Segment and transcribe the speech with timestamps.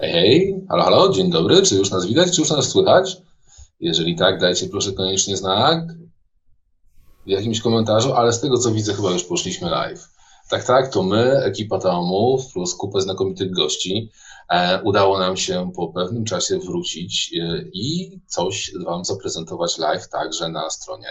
[0.00, 1.62] Hej, halo, halo, dzień dobry.
[1.62, 3.16] Czy już nas widać, czy już nas słychać?
[3.80, 5.84] Jeżeli tak, dajcie proszę koniecznie znak
[7.26, 10.08] w jakimś komentarzu, ale z tego co widzę, chyba już poszliśmy live.
[10.50, 14.10] Tak, tak, to my, ekipa Taomów plus kupę znakomitych gości.
[14.50, 20.48] E, udało nam się po pewnym czasie wrócić e, i coś Wam zaprezentować live także
[20.48, 21.08] na stronie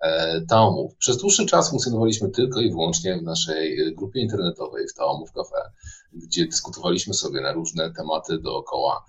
[0.00, 0.96] e, Taomów.
[0.96, 5.70] Przez dłuższy czas funkcjonowaliśmy tylko i wyłącznie w naszej grupie internetowej w Taomów Cafe,
[6.12, 9.04] gdzie dyskutowaliśmy sobie na różne tematy dookoła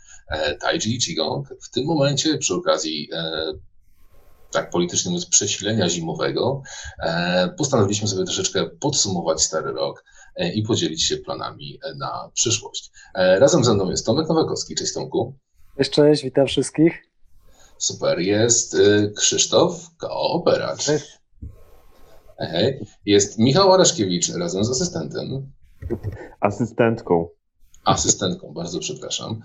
[0.59, 1.47] Taiji i Qigong.
[1.61, 3.09] W tym momencie przy okazji
[4.51, 6.61] tak politycznie mówiąc, przesilenia zimowego,
[7.57, 10.03] postanowiliśmy sobie troszeczkę podsumować stary rok
[10.35, 12.91] E, i podzielić się planami e, na przyszłość.
[13.15, 14.75] E, razem ze mną jest Tomek Nowakowski.
[14.75, 15.33] Cześć Tomku.
[15.77, 17.03] Cześć, cześć, witam wszystkich.
[17.77, 18.77] Super, jest
[19.15, 20.85] Krzysztof Kooperacz.
[20.85, 21.05] Cześć.
[22.37, 22.85] Hej.
[23.05, 25.51] Jest Michał Araszkiewicz razem z asystentem.
[26.39, 27.27] Asystentką.
[27.85, 29.41] Asystentką, bardzo przepraszam.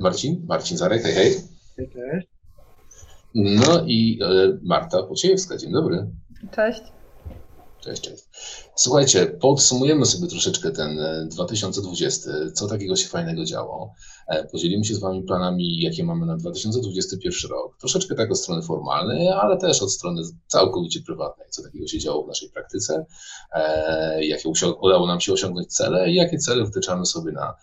[0.00, 1.34] Marcin, Marcin Zarek, hej, hej.
[1.76, 2.28] Cześć.
[3.34, 4.20] No i
[4.62, 6.06] Marta Pociejewska, dzień dobry.
[6.50, 6.82] Cześć.
[7.84, 8.24] Cześć, cześć.
[8.76, 13.94] Słuchajcie, podsumujemy sobie troszeczkę ten 2020, e, co takiego się fajnego działo.
[14.28, 17.78] E, podzielimy się z Wami planami, jakie mamy na 2021 rok.
[17.78, 22.24] Troszeczkę tak od strony formalnej, ale też od strony całkowicie prywatnej, co takiego się działo
[22.24, 23.06] w naszej praktyce,
[23.52, 24.48] e, jakie
[24.80, 27.54] udało nam się osiągnąć cele i jakie cele wtyczamy sobie na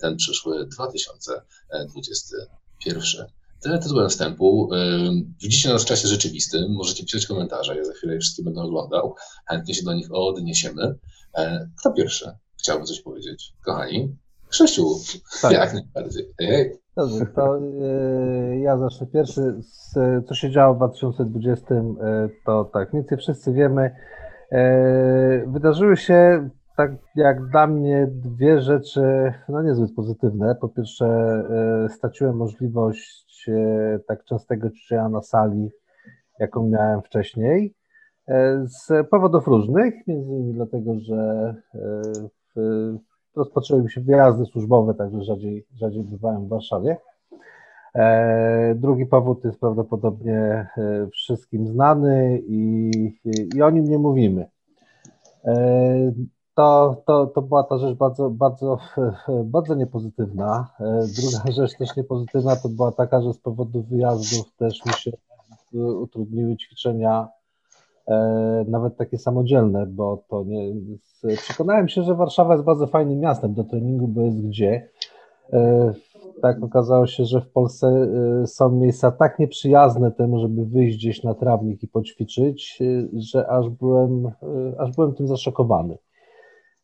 [0.00, 3.37] ten przyszły 2021.
[3.62, 4.70] Tyle tytułem wstępu.
[5.42, 9.14] Widzicie nas w czasie rzeczywistym, możecie pisać komentarze, ja za chwilę je wszystkie będę oglądał,
[9.46, 10.94] chętnie się do nich odniesiemy.
[11.34, 13.52] E, kto pierwszy chciałby coś powiedzieć?
[13.64, 14.16] Kochani,
[14.48, 14.86] Krzysiu,
[15.42, 15.52] tak.
[15.52, 16.24] jak najbardziej.
[16.96, 19.54] Dobrze, to e, ja zacznę pierwszy.
[20.26, 21.84] Co się działo w 2020, e,
[22.46, 23.90] to tak, mniej więcej wszyscy wiemy.
[25.46, 30.54] Wydarzyły się tak jak dla mnie dwie rzeczy, no niezbyt pozytywne.
[30.60, 31.06] Po pierwsze,
[31.88, 33.27] straciłem możliwość
[34.06, 35.70] tak częstego ćwiczenia na sali,
[36.38, 37.74] jaką miałem wcześniej.
[38.28, 42.62] E, z powodów różnych, między innymi dlatego, że e,
[43.36, 46.96] rozpoczęły mi się wyjazdy służbowe, także rzadziej, rzadziej bywałem w Warszawie.
[48.74, 50.66] Drugi powód jest prawdopodobnie
[51.12, 52.90] wszystkim znany i,
[53.54, 54.46] i o nim nie mówimy
[56.58, 58.78] to, to, to była ta rzecz bardzo, bardzo,
[59.44, 60.68] bardzo niepozytywna.
[61.16, 65.10] Druga rzecz też niepozytywna to była taka, że z powodu wyjazdów też mi się
[65.74, 67.28] utrudniły ćwiczenia
[68.08, 70.74] e, nawet takie samodzielne, bo to nie.
[71.36, 74.88] Przekonałem się, że Warszawa jest bardzo fajnym miastem do treningu, bo jest gdzie.
[75.52, 75.92] E,
[76.42, 77.86] tak okazało się, że w Polsce
[78.42, 82.78] e, są miejsca tak nieprzyjazne temu, żeby wyjść gdzieś na trawnik i poćwiczyć,
[83.12, 84.30] że aż byłem,
[84.78, 85.98] aż byłem tym zaszokowany.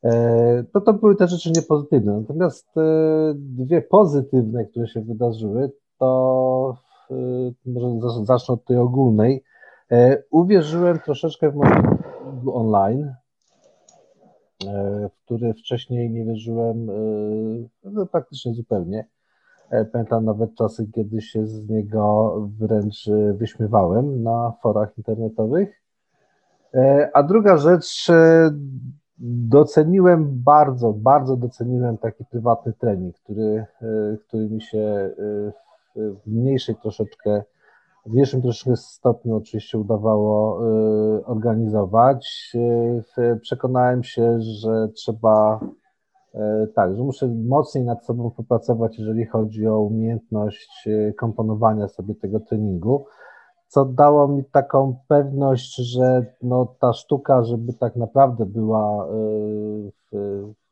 [0.04, 2.20] E, to to były te rzeczy niepozytywne.
[2.20, 2.80] Natomiast e,
[3.34, 6.76] dwie pozytywne, które się wydarzyły, to
[7.10, 7.14] e,
[7.66, 9.44] może zacznę od tej ogólnej.
[10.30, 11.98] Uwierzyłem troszeczkę w moją
[12.46, 13.14] online,
[15.10, 16.86] w który wcześniej nie wierzyłem
[17.84, 19.08] no, praktycznie zupełnie.
[19.92, 25.82] Pamiętam nawet czasy, kiedy się z niego wręcz wyśmiewałem na forach internetowych.
[27.12, 28.10] A druga rzecz,
[29.18, 35.12] Doceniłem bardzo, bardzo doceniłem taki prywatny trening, który, e, który mi się e,
[35.96, 37.42] w mniejszej troszeczkę,
[38.06, 42.52] w mniejszym troszeczkę stopniu oczywiście udawało e, organizować.
[43.40, 45.60] Przekonałem się, że trzeba
[46.74, 50.88] tak, że muszę mocniej nad sobą popracować, jeżeli chodzi o umiejętność
[51.18, 53.04] komponowania sobie tego treningu
[53.74, 60.20] co dało mi taką pewność, że no, ta sztuka, żeby tak naprawdę była, e,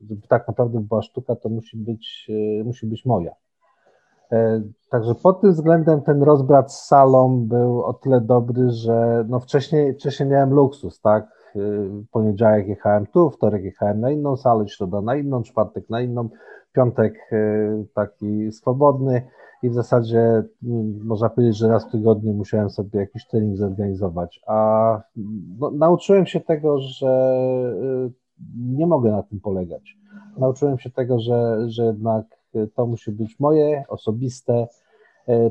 [0.00, 2.30] żeby tak naprawdę była sztuka, to musi być,
[2.60, 3.32] e, musi być moja.
[4.32, 9.40] E, także pod tym względem ten rozbrat z salą był o tyle dobry, że no
[9.40, 11.52] wcześniej, wcześniej miałem luksus, tak?
[12.12, 16.28] Poniedziałek jechałem tu, wtorek jechałem na inną salę, środa na inną, czwartek na inną,
[16.72, 17.30] piątek
[17.94, 19.22] taki swobodny
[19.62, 24.40] i w zasadzie mm, można powiedzieć, że raz w tygodniu musiałem sobie jakiś trening zorganizować,
[24.46, 25.00] a
[25.58, 27.34] no, nauczyłem się tego, że
[28.08, 28.12] y,
[28.56, 29.98] nie mogę na tym polegać.
[30.38, 32.26] Nauczyłem się tego, że, że jednak
[32.74, 34.66] to musi być moje, osobiste,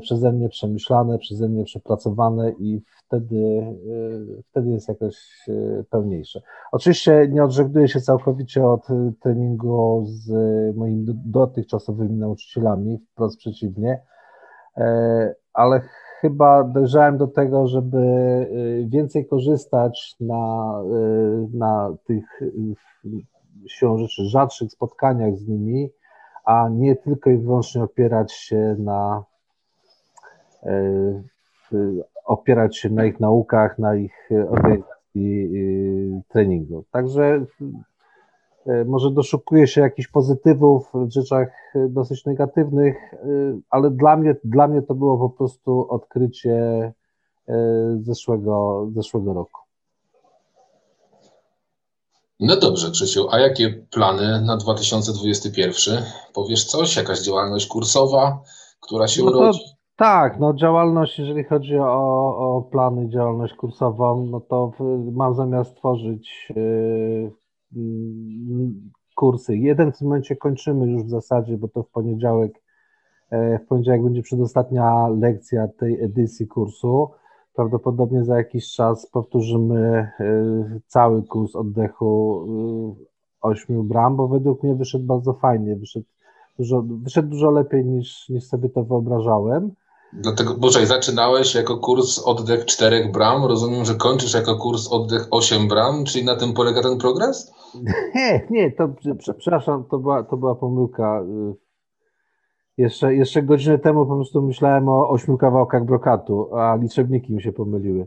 [0.00, 3.36] przeze mnie przemyślane, przeze mnie przepracowane i wtedy,
[4.36, 5.16] y, wtedy jest jakoś
[5.48, 6.40] y, pełniejsze.
[6.72, 8.86] Oczywiście nie odżegnuję się całkowicie od
[9.20, 10.30] treningu z
[10.76, 14.02] moimi dotychczasowymi nauczycielami, wprost przeciwnie,
[14.76, 15.80] e, ale
[16.20, 17.98] chyba dojrzałem do tego, żeby
[18.88, 20.72] więcej korzystać na,
[21.54, 22.40] na tych
[23.68, 25.90] siłą rzeczy rzadszych spotkaniach z nimi,
[26.44, 29.24] a nie tylko i wyłącznie opierać się na
[32.24, 35.50] opierać się na ich naukach, na ich organizacji
[36.28, 36.84] treningu.
[36.90, 37.46] Także
[38.66, 43.18] E, może doszukuje się jakichś pozytywów w rzeczach e, dosyć negatywnych, e,
[43.70, 46.92] ale dla mnie, dla mnie to było po prostu odkrycie
[48.02, 49.60] zeszłego, zeszłego roku.
[52.40, 56.02] No dobrze, Krzysiu, a jakie plany na 2021?
[56.34, 56.96] Powiesz coś?
[56.96, 58.42] Jakaś działalność kursowa,
[58.80, 59.60] która się no urodzi?
[60.02, 64.72] Tak, no działalność, jeżeli chodzi o, o plany, działalność kursową, no to
[65.12, 66.52] mam zamiar stworzyć
[67.76, 69.56] Mm, kursy.
[69.56, 72.52] Jeden w tym momencie kończymy już w zasadzie, bo to w poniedziałek,
[73.30, 77.10] e, w poniedziałek będzie przedostatnia lekcja tej edycji kursu.
[77.54, 80.10] Prawdopodobnie za jakiś czas powtórzymy e,
[80.86, 82.46] cały kurs oddechu
[83.40, 86.06] 8 e, bram, bo według mnie wyszedł bardzo fajnie, wyszedł
[86.58, 89.70] dużo, wyszedł dużo lepiej niż, niż sobie to wyobrażałem.
[90.12, 95.68] Dlatego, Boże, zaczynałeś jako kurs oddech 4 bram, rozumiem, że kończysz jako kurs oddech 8
[95.68, 97.52] bram, czyli na tym polega ten progres?
[98.14, 98.88] Nie, nie, to
[99.18, 101.24] przepraszam, to była, to była pomyłka.
[102.78, 107.52] Jeszcze, jeszcze godzinę temu po prostu myślałem o ośmiu kawałkach brokatu, a liczebniki mi się
[107.52, 108.06] pomyliły.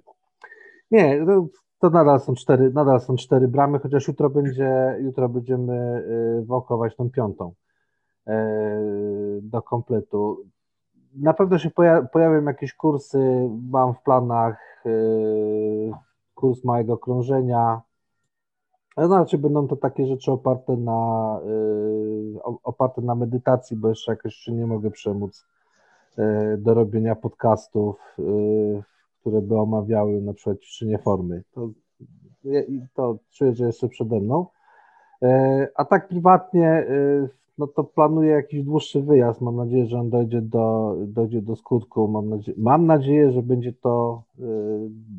[0.92, 1.46] Nie, to,
[1.80, 6.06] to nadal są cztery, nadal są cztery bramy, chociaż jutro będzie, jutro będziemy
[6.42, 7.54] y, wałkować tą piątą
[8.28, 8.32] y,
[9.42, 10.38] do kompletu.
[11.16, 11.70] Na pewno się
[12.12, 15.92] pojawią jakieś kursy, mam w planach y,
[16.36, 17.82] kurs małego krążenia,
[18.98, 24.68] raczej będą to takie rzeczy oparte na, y, oparte na medytacji, bo jeszcze jakoś nie
[24.68, 25.46] mogę przemóc
[26.20, 28.16] y, do robienia podcastów,
[29.22, 31.44] które by omawiały na przykład ćwiczenie formy.
[31.54, 31.70] To,
[32.94, 34.46] to czuję, że jeszcze przede mną.
[35.76, 36.86] A tak prywatnie,
[37.58, 39.42] no to planuję jakiś dłuższy wyjazd.
[39.42, 42.08] Mam nadzieję, że on dojdzie do, dojdzie do skutku.
[42.08, 44.24] Mam, mam nadzieję, że będzie to,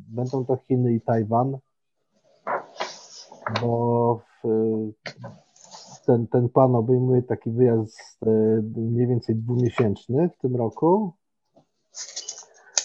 [0.08, 1.58] będą to Chiny i Tajwan
[3.60, 4.20] bo
[6.06, 8.30] ten, ten plan obejmuje taki wyjazd e,
[8.76, 11.12] mniej więcej dwumiesięczny w tym roku.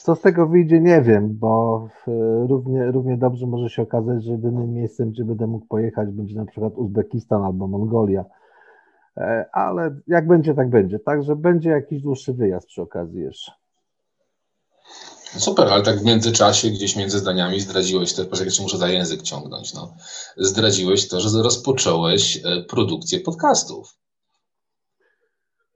[0.04, 1.88] Co z tego wyjdzie, nie wiem, bo
[2.50, 6.46] równie, równie dobrze może się okazać, że jedynym miejscem, gdzie będę mógł pojechać, będzie na
[6.46, 8.26] przykład Uzbekistan albo Mongolia.
[9.18, 11.00] E, ale jak będzie, tak będzie.
[11.00, 13.52] Także będzie jakiś dłuższy wyjazd przy okazji jeszcze.
[15.38, 19.74] Super, ale tak w międzyczasie, gdzieś między zdaniami zdradziłeś też, poczekaj, muszę za język ciągnąć,
[19.74, 19.94] no.
[20.38, 23.98] Zdradziłeś to, że rozpocząłeś e, produkcję podcastów.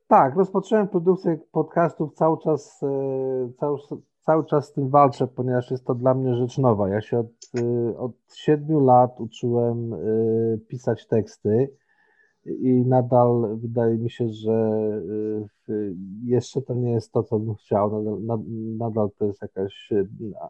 [0.07, 2.87] Tak, rozpocząłem produkcję podcastów, cały czas, e,
[3.59, 3.79] cały,
[4.25, 6.89] cały czas z tym walczę, ponieważ jest to dla mnie rzecz nowa.
[6.89, 7.27] Ja się od,
[7.97, 9.95] od 7 lat uczyłem
[10.67, 11.69] pisać teksty
[12.45, 14.79] i nadal wydaje mi się, że
[15.69, 18.45] y, jeszcze to nie jest to, co bym chciał, nadal,
[18.77, 20.07] nadal to jest jakaś y,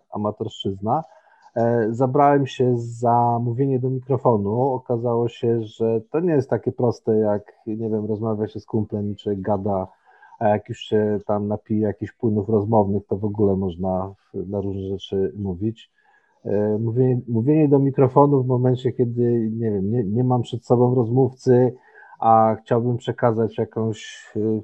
[0.10, 1.04] amatorszczyzna.
[1.56, 4.62] E, zabrałem się za mówienie do mikrofonu.
[4.62, 9.16] Okazało się, że to nie jest takie proste, jak nie wiem, rozmawia się z kumplem
[9.16, 9.88] czy gada,
[10.40, 14.82] a jak już się tam napije jakichś płynów rozmownych, to w ogóle można na różne
[14.90, 15.92] rzeczy mówić.
[16.46, 20.96] E, mówienie, mówienie do mikrofonu w momencie, kiedy nie wiem, nie, nie mam przed sobą
[20.96, 21.76] rozmówcy,
[22.20, 24.62] a chciałbym przekazać jakąś, y,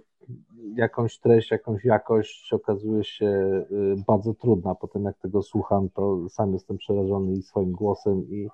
[0.75, 3.25] jakąś treść, jakąś jakość, okazuje się
[3.71, 4.75] y, bardzo trudna.
[4.75, 8.49] Potem jak tego słucham, to sam jestem przerażony i swoim głosem i,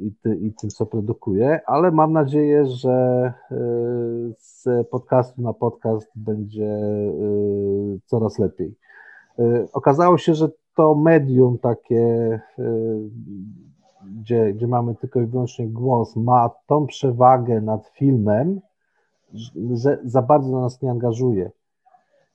[0.00, 3.32] i, ty, i tym, co produkuję, ale mam nadzieję, że
[4.38, 6.80] z podcastu na podcast będzie
[8.04, 8.74] coraz lepiej.
[9.72, 12.40] Okazało się, że to medium takie
[14.20, 18.60] gdzie, gdzie mamy tylko i wyłącznie głos, ma tą przewagę nad filmem,
[19.72, 21.50] że za bardzo nas nie angażuje.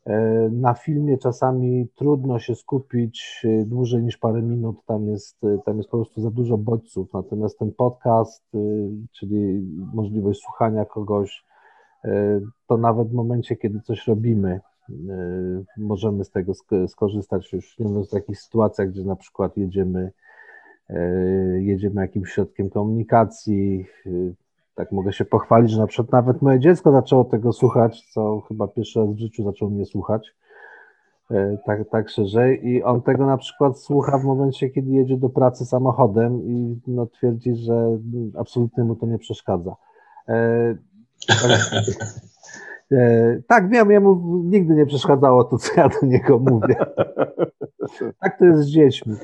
[0.06, 5.58] E, na filmie czasami trudno się skupić e, dłużej niż parę minut, tam jest, e,
[5.66, 7.14] tam jest po prostu za dużo bodźców.
[7.14, 8.44] Natomiast ten podcast,
[9.12, 11.46] czyli możliwość słuchania kogoś,
[12.68, 14.60] to nawet w momencie, kiedy coś robimy,
[15.78, 16.54] możemy z tego
[16.88, 17.54] skorzystać.
[17.54, 20.12] Już nie mówiąc o takich sytuacjach, gdzie na przykład jedziemy
[21.60, 23.86] jedziemy jakimś środkiem komunikacji.
[24.76, 28.42] E, tak mogę się pochwalić, że na przykład nawet moje dziecko zaczęło tego słuchać, co
[28.48, 30.36] chyba pierwszy raz w życiu zaczął mnie słuchać.
[31.32, 32.68] E, tak, tak szerzej.
[32.68, 37.06] I on tego na przykład słucha w momencie, kiedy jedzie do pracy samochodem i no,
[37.06, 37.98] twierdzi, że
[38.38, 39.76] absolutnie mu to nie przeszkadza.
[41.28, 41.38] tak,
[43.48, 46.76] tak, wiem, jemu nigdy nie przeszkadzało to, co ja do niego mówię.
[48.20, 49.16] Tak to jest z dziećmi.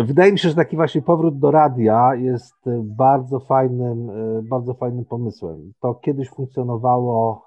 [0.00, 4.10] Wydaje mi się, że taki właśnie powrót do radia jest bardzo fajnym,
[4.42, 5.72] bardzo fajnym pomysłem.
[5.80, 7.46] To kiedyś funkcjonowało,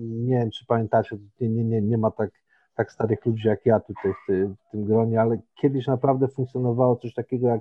[0.00, 2.30] nie wiem czy pamiętacie, nie, nie, nie, nie ma tak,
[2.76, 6.96] tak starych ludzi jak ja tutaj w, ty, w tym gronie, ale kiedyś naprawdę funkcjonowało
[6.96, 7.60] coś takiego jak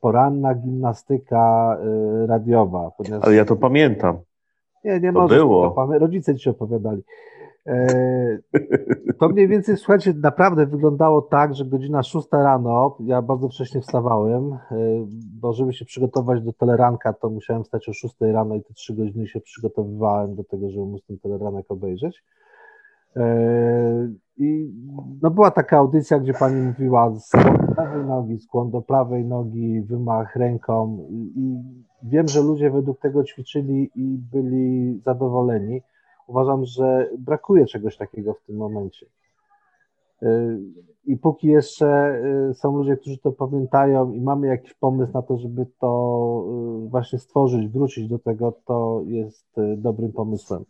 [0.00, 1.76] poranna gimnastyka
[2.26, 2.90] radiowa.
[3.20, 4.18] Ale ja to pamiętam.
[4.84, 5.86] Nie, nie to było.
[5.98, 7.02] Rodzice ci opowiadali.
[7.68, 8.38] E,
[9.18, 14.52] to mniej więcej, słuchajcie, naprawdę wyglądało tak, że godzina 6 rano, ja bardzo wcześnie wstawałem,
[14.52, 14.58] e,
[15.40, 18.94] bo żeby się przygotować do teleranka, to musiałem stać o 6 rano i te 3
[18.94, 22.24] godziny się przygotowywałem do tego, żeby móc ten teleranek obejrzeć.
[23.16, 24.72] E, I
[25.22, 29.80] no była taka audycja, gdzie pani mówiła skłon do lewej nogi, skłon do prawej nogi,
[29.80, 31.58] wymach ręką i
[32.02, 35.82] wiem, że ludzie według tego ćwiczyli i byli zadowoleni
[36.28, 39.06] uważam, że brakuje czegoś takiego w tym momencie.
[40.22, 40.58] Y,
[41.04, 42.20] I póki jeszcze
[42.50, 46.44] y, są ludzie, którzy to pamiętają i mamy jakiś pomysł na to, żeby to
[46.86, 50.64] y, właśnie stworzyć, wrócić do tego, to jest dobrym pomysłem.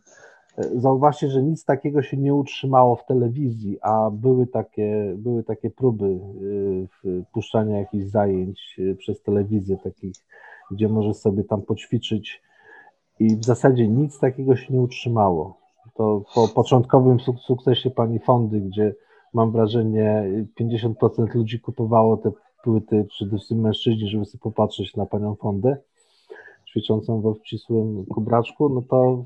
[0.75, 6.19] Zauważcie, że nic takiego się nie utrzymało w telewizji, a były takie, były takie próby
[7.33, 10.13] puszczania jakichś zajęć przez telewizję, takich,
[10.71, 12.41] gdzie możesz sobie tam poćwiczyć
[13.19, 15.57] i w zasadzie nic takiego się nie utrzymało.
[15.95, 18.95] To po początkowym sukcesie pani Fondy, gdzie
[19.33, 20.25] mam wrażenie
[20.61, 22.31] 50% ludzi kupowało te
[22.63, 25.77] płyty, przede wszystkim mężczyźni, żeby sobie popatrzeć na panią Fondę
[26.69, 29.23] ćwiczącą we wcisłym kubraczku, no to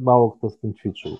[0.00, 1.12] mało kto z tym ćwiczył.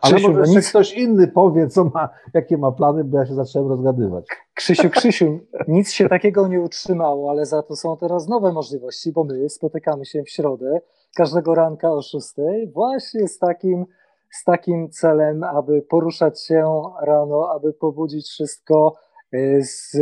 [0.00, 0.68] Ale Krzysiu, może no nic...
[0.68, 4.24] ktoś inny powie, co ma, jakie ma plany, bo ja się zacząłem rozgadywać.
[4.54, 5.38] Krzysiu, Krzysiu,
[5.68, 10.04] nic się takiego nie utrzymało, ale za to są teraz nowe możliwości, bo my spotykamy
[10.04, 10.80] się w środę
[11.14, 12.34] każdego ranka o 6
[12.72, 13.86] właśnie z takim,
[14.30, 18.94] z takim celem, aby poruszać się rano, aby pobudzić wszystko
[19.32, 19.96] e, z,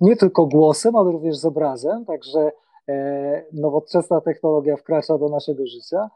[0.00, 2.50] nie tylko głosem, ale również z obrazem, także
[2.88, 6.10] e, nowoczesna technologia wkracza do naszego życia.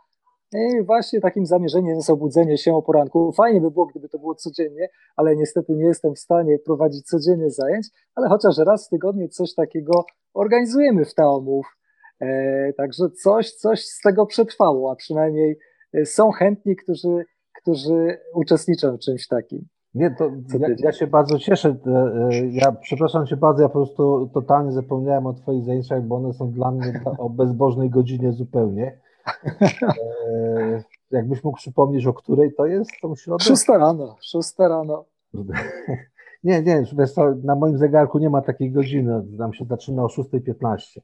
[0.52, 3.32] I właśnie takim zamierzeniem jest obudzenie się o poranku.
[3.32, 7.50] Fajnie by było, gdyby to było codziennie, ale niestety nie jestem w stanie prowadzić codziennie
[7.50, 10.04] zajęć, ale chociaż raz w tygodniu coś takiego
[10.34, 11.77] organizujemy w Taomów.
[12.20, 15.58] E, także coś, coś z tego przetrwało, a przynajmniej
[15.92, 17.24] e, są chętni, którzy,
[17.62, 19.66] którzy uczestniczą w czymś takim.
[19.94, 21.76] Nie, to ja, ja, się bardzo cieszę.
[21.86, 26.32] E, ja przepraszam cię bardzo, ja po prostu totalnie zapomniałem o Twoich zajęciach, bo one
[26.32, 28.98] są dla mnie o bezbożnej godzinie zupełnie.
[31.10, 33.44] Jakbyś mógł przypomnieć, o której to jest tą środę?
[33.44, 35.04] Szósta rano, szósta rano.
[36.44, 36.84] Nie, nie,
[37.42, 41.00] na moim zegarku nie ma takiej godziny, tam się zaczyna o 6.15.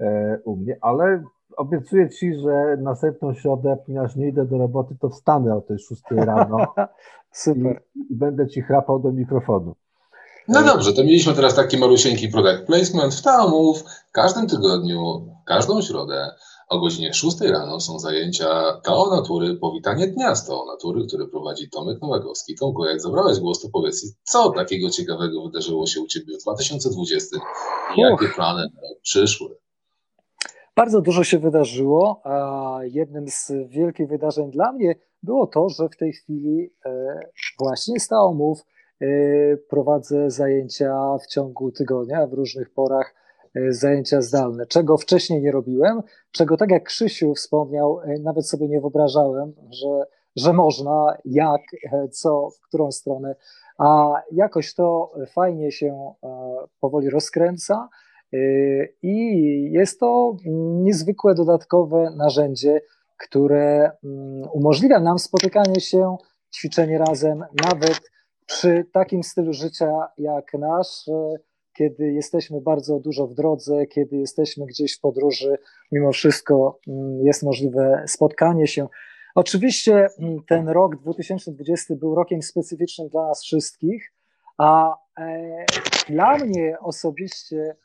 [0.00, 1.24] E, u mnie, ale
[1.56, 6.02] obiecuję Ci, że następną środę, ponieważ nie idę do roboty, to wstanę o tej 6
[6.10, 6.74] rano
[7.32, 7.82] Super.
[7.94, 9.74] I, i będę Ci chrapał do mikrofonu.
[10.48, 13.82] No dobrze, to mieliśmy teraz taki malusieńki product placement w Taumów.
[14.08, 16.30] W każdym tygodniu, każdą środę
[16.68, 21.70] o godzinie 6 rano są zajęcia Tao Natury, powitanie dnia z Tao Natury, który prowadzi
[21.70, 22.54] Tomek Nowakowski.
[22.54, 27.36] Tomku, jak zabrałeś głos, to powiedz, co takiego ciekawego wydarzyło się u Ciebie w 2020
[27.96, 28.68] i jakie plany
[29.02, 29.56] przyszły?
[30.76, 35.96] Bardzo dużo się wydarzyło, a jednym z wielkich wydarzeń dla mnie było to, że w
[35.96, 37.20] tej chwili e,
[37.58, 38.64] właśnie z Taomów
[39.00, 39.06] e,
[39.56, 43.14] prowadzę zajęcia w ciągu tygodnia, w różnych porach
[43.54, 46.02] e, zajęcia zdalne, czego wcześniej nie robiłem,
[46.32, 50.06] czego tak jak Krzysiu wspomniał, nawet sobie nie wyobrażałem, że,
[50.36, 51.62] że można, jak,
[52.10, 53.34] co, w którą stronę,
[53.78, 56.12] a jakoś to fajnie się
[56.80, 57.88] powoli rozkręca.
[58.34, 60.36] Y, I jest to
[60.82, 62.80] niezwykłe dodatkowe narzędzie,
[63.16, 66.16] które mm, umożliwia nam spotykanie się,
[66.54, 68.00] ćwiczenie razem, nawet
[68.46, 71.04] przy takim stylu życia jak nasz,
[71.72, 75.58] kiedy jesteśmy bardzo dużo w drodze, kiedy jesteśmy gdzieś w podróży,
[75.92, 78.88] mimo wszystko mm, jest możliwe spotkanie się.
[79.34, 84.12] Oczywiście mm, ten rok 2020 był rokiem specyficznym dla nas wszystkich,
[84.58, 85.64] a e,
[86.08, 87.76] dla mnie osobiście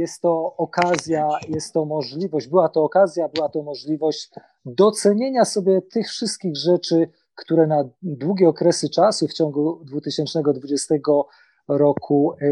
[0.00, 4.30] jest to okazja, jest to możliwość, była to okazja, była to możliwość
[4.64, 10.94] docenienia sobie tych wszystkich rzeczy, które na długie okresy czasu w ciągu 2020
[11.68, 12.46] roku e,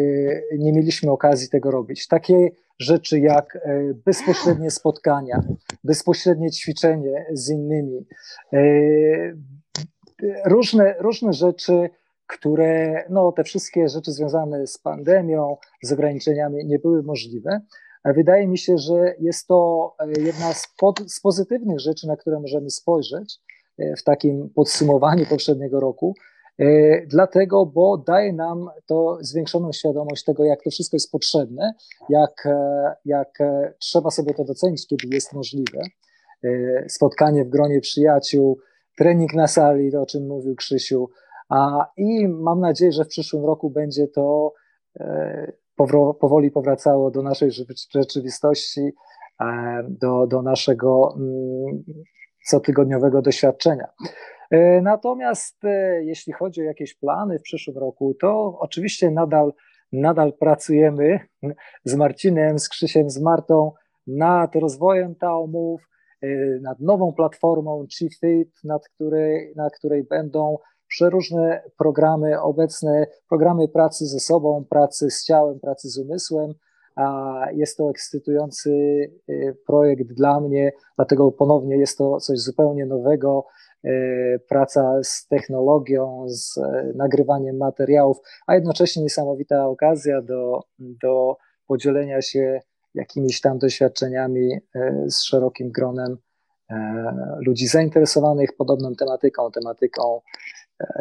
[0.59, 2.07] nie mieliśmy okazji tego robić.
[2.09, 5.43] Takie rzeczy jak e, bezpośrednie spotkania,
[5.85, 8.07] bezpośrednie ćwiczenie z innymi,
[8.53, 8.59] e,
[10.45, 11.91] różne, różne rzeczy,
[12.29, 17.61] które, no te wszystkie rzeczy związane z pandemią, z ograniczeniami nie były możliwe.
[18.05, 22.41] Wydaje mi się, że jest to e, jedna z, pod, z pozytywnych rzeczy, na które
[22.41, 23.39] możemy spojrzeć
[23.79, 26.15] e, w takim podsumowaniu poprzedniego roku,
[27.07, 31.73] dlatego, bo daje nam to zwiększoną świadomość tego, jak to wszystko jest potrzebne,
[32.09, 32.49] jak,
[33.05, 33.39] jak
[33.79, 35.81] trzeba sobie to docenić, kiedy jest możliwe.
[36.89, 38.59] Spotkanie w gronie przyjaciół,
[38.97, 41.09] trening na sali, o czym mówił Krzysiu,
[41.97, 44.53] i mam nadzieję, że w przyszłym roku będzie to
[46.21, 47.51] powoli powracało do naszej
[47.95, 48.93] rzeczywistości,
[49.41, 51.85] e, do, do naszego mm,
[52.49, 53.89] cotygodniowego doświadczenia.
[54.51, 59.53] E, natomiast e, jeśli chodzi o jakieś plany w przyszłym roku, to oczywiście nadal,
[59.93, 61.21] nadal pracujemy
[61.85, 63.73] z Marcinem, z Krzysiem, z Martą
[64.07, 65.89] nad rozwojem Taomów,
[66.63, 74.21] nad nową platformą GFit, nad której, na której będą przeróżne programy obecne, programy pracy ze
[74.21, 76.55] sobą, pracy z ciałem, pracy z umysłem.
[76.97, 78.71] A jest to ekscytujący
[79.29, 83.47] y, projekt dla mnie, dlatego ponownie jest to coś zupełnie nowego.
[83.85, 86.63] Y, praca z technologią, z y,
[86.97, 92.61] nagrywaniem materiałów, a jednocześnie niesamowita okazja do, do podzielenia się
[92.95, 94.59] jakimiś tam doświadczeniami
[95.07, 96.17] z szerokim gronem
[97.47, 100.21] ludzi zainteresowanych podobną tematyką, tematyką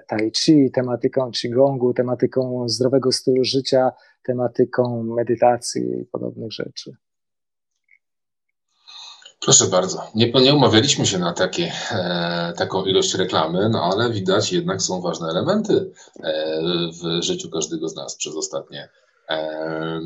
[0.08, 3.92] tai chi, tematyką qigongu, tematyką zdrowego stylu życia,
[4.24, 6.96] tematyką medytacji i podobnych rzeczy.
[9.40, 10.12] Proszę bardzo.
[10.16, 15.02] Nie, nie umawialiśmy się na takie, e, taką ilość reklamy, no ale widać jednak są
[15.02, 16.32] ważne elementy e,
[17.02, 18.90] w życiu każdego z nas przez ostatnie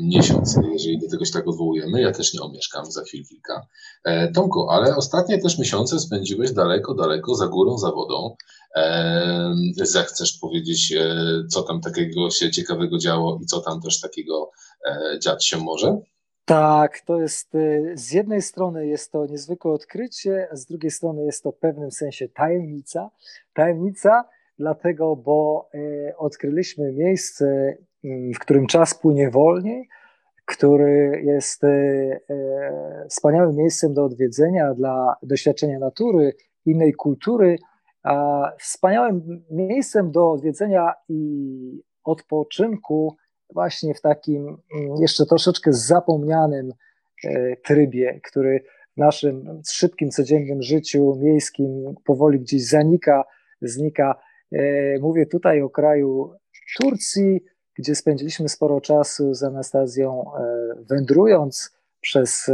[0.02, 2.00] miesiąc, jeżeli do tego się tak odwołujemy.
[2.00, 3.66] Ja też nie omieszkam za chwil kilka.
[4.04, 8.36] E, Tomku, ale ostatnie też miesiące spędziłeś daleko, daleko za górą, za wodą.
[8.76, 11.16] E, zechcesz powiedzieć, e,
[11.48, 14.50] co tam takiego się ciekawego działo i co tam też takiego
[14.86, 15.98] e, dziać się może?
[16.44, 17.48] Tak, to jest
[17.94, 22.28] z jednej strony jest to niezwykłe odkrycie, z drugiej strony jest to w pewnym sensie
[22.28, 23.10] tajemnica.
[23.54, 24.24] Tajemnica,
[24.58, 25.68] dlatego, bo
[26.18, 29.88] odkryliśmy miejsce, w którym czas płynie wolniej,
[30.44, 31.62] który jest
[33.08, 36.32] wspaniałym miejscem do odwiedzenia dla doświadczenia natury,
[36.66, 37.58] innej kultury,
[38.58, 43.16] Wspaniałym miejscem do odwiedzenia i odpoczynku,
[43.54, 46.72] właśnie w takim mm, jeszcze troszeczkę zapomnianym
[47.24, 53.24] e, trybie, który w naszym szybkim, codziennym życiu miejskim powoli gdzieś zanika,
[53.60, 54.14] znika.
[54.52, 56.34] E, mówię tutaj o kraju
[56.80, 57.44] Turcji,
[57.78, 62.50] gdzie spędziliśmy sporo czasu z Anastazją, e, wędrując przez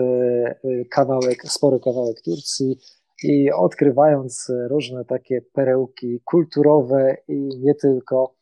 [0.90, 2.78] kawałek, spory kawałek Turcji,
[3.22, 8.34] i odkrywając różne takie perełki kulturowe i nie tylko,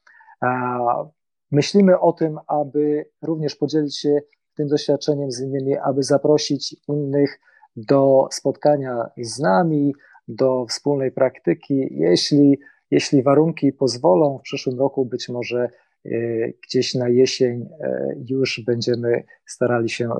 [1.50, 4.18] myślimy o tym, aby również podzielić się
[4.56, 7.40] tym doświadczeniem z innymi, aby zaprosić innych
[7.76, 9.94] do spotkania z nami,
[10.28, 11.88] do wspólnej praktyki.
[11.90, 12.58] Jeśli,
[12.90, 15.70] jeśli warunki pozwolą, w przyszłym roku być może e,
[16.66, 20.10] gdzieś na jesień e, już będziemy starali się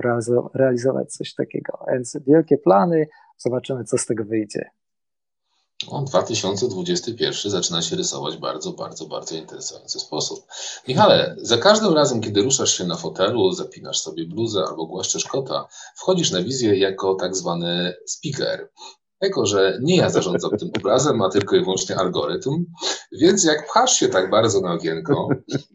[0.54, 1.84] realizować coś takiego.
[1.92, 3.06] Więc wielkie plany,
[3.38, 4.70] Zobaczymy, co z tego wyjdzie.
[5.92, 10.46] No, 2021 zaczyna się rysować bardzo, bardzo, bardzo interesujący sposób.
[10.88, 15.68] Michale, za każdym razem, kiedy ruszasz się na fotelu, zapinasz sobie bluzę albo głaszczesz kota,
[15.96, 18.70] wchodzisz na wizję jako tak zwany speaker.
[19.26, 22.64] Jako, że nie ja zarządzam tym obrazem, a tylko i wyłącznie algorytm,
[23.12, 25.28] więc jak pchasz się tak bardzo na okienko,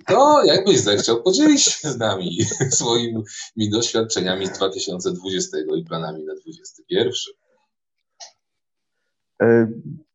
[0.07, 2.37] to jakbyś zechciał podzielić się z nami
[2.79, 7.11] swoimi doświadczeniami z 2020 i planami na 2021.
[9.41, 9.67] E,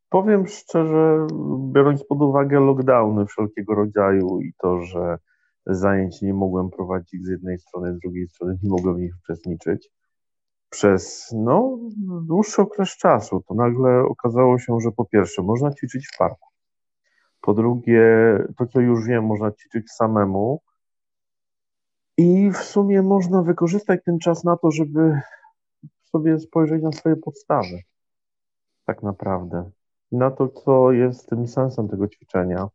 [0.09, 1.27] powiem szczerze,
[1.73, 5.19] biorąc pod uwagę lockdowny wszelkiego rodzaju i to, że
[5.67, 9.91] zajęć nie mogłem prowadzić z jednej strony, z drugiej strony nie mogłem w nich uczestniczyć,
[10.71, 11.79] przez no,
[12.23, 16.49] dłuższy okres czasu, to nagle okazało się, że po pierwsze można ćwiczyć w parku,
[17.41, 18.03] po drugie,
[18.59, 20.61] to co już wiem, można ćwiczyć samemu.
[22.19, 25.21] I w sumie można wykorzystać ten czas na to, żeby
[26.05, 27.81] sobie spojrzeć na swoje podstawy.
[28.85, 29.71] Tak naprawdę.
[30.13, 32.69] Na to, co jest tym sensem tego ćwiczenia,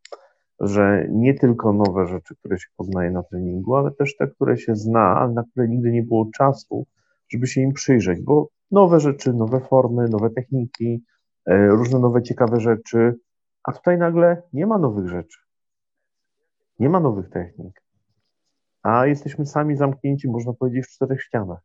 [0.60, 4.76] że nie tylko nowe rzeczy, które się poznaje na treningu, ale też te, które się
[4.76, 6.86] zna, ale na które nigdy nie było czasu,
[7.32, 11.04] żeby się im przyjrzeć, bo nowe rzeczy, nowe formy, nowe techniki,
[11.46, 13.20] e, różne nowe ciekawe rzeczy,
[13.64, 15.40] a tutaj nagle nie ma nowych rzeczy.
[16.80, 17.82] Nie ma nowych technik.
[18.84, 21.60] A jesteśmy sami zamknięci, można powiedzieć, w czterech ścianach.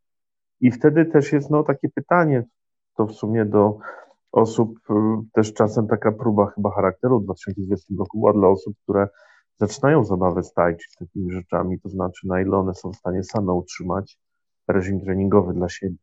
[0.61, 2.45] I wtedy też jest no, takie pytanie,
[2.97, 3.79] to w sumie do
[4.33, 4.95] osób, y,
[5.33, 9.09] też czasem taka próba chyba charakteru w 2020 roku była dla osób, które
[9.57, 13.25] zaczynają zabawę z tai chi, takimi rzeczami, to znaczy na ile one są w stanie
[13.25, 14.19] same utrzymać
[14.69, 15.97] reżim treningowy dla siebie.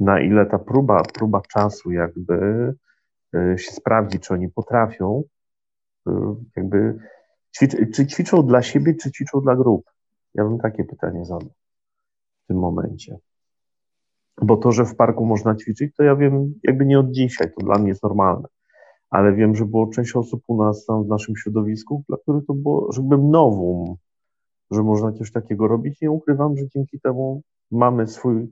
[0.00, 2.34] Na ile ta próba, próba czasu jakby
[3.34, 5.22] y, się sprawdzi, czy oni potrafią,
[6.56, 6.98] jakby
[7.94, 9.90] czy ćwiczą dla siebie, czy ćwiczą dla grup?
[10.34, 11.50] Ja bym takie pytanie zadał
[12.44, 13.18] w tym momencie.
[14.42, 17.66] Bo to, że w parku można ćwiczyć, to ja wiem jakby nie od dzisiaj, to
[17.66, 18.48] dla mnie jest normalne.
[19.10, 22.54] Ale wiem, że było część osób u nas tam w naszym środowisku, dla których to
[22.54, 23.96] było, żeby nowum,
[24.72, 26.00] że można coś takiego robić.
[26.00, 28.48] Nie ukrywam, że dzięki temu mamy swój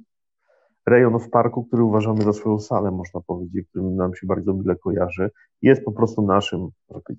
[0.86, 4.76] rejon w parku, który uważamy za swoją salę, można powiedzieć, którym nam się bardzo mile
[4.76, 5.30] kojarzy.
[5.62, 6.68] Jest po prostu naszym,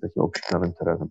[0.00, 1.08] takim obsikanym terenem.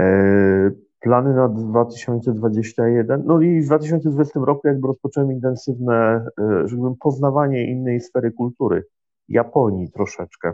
[0.00, 7.70] E, plany na 2021, no i w 2020 roku jakby rozpocząłem intensywne, e, żebym poznawanie
[7.70, 8.84] innej sfery kultury,
[9.28, 10.52] Japonii troszeczkę.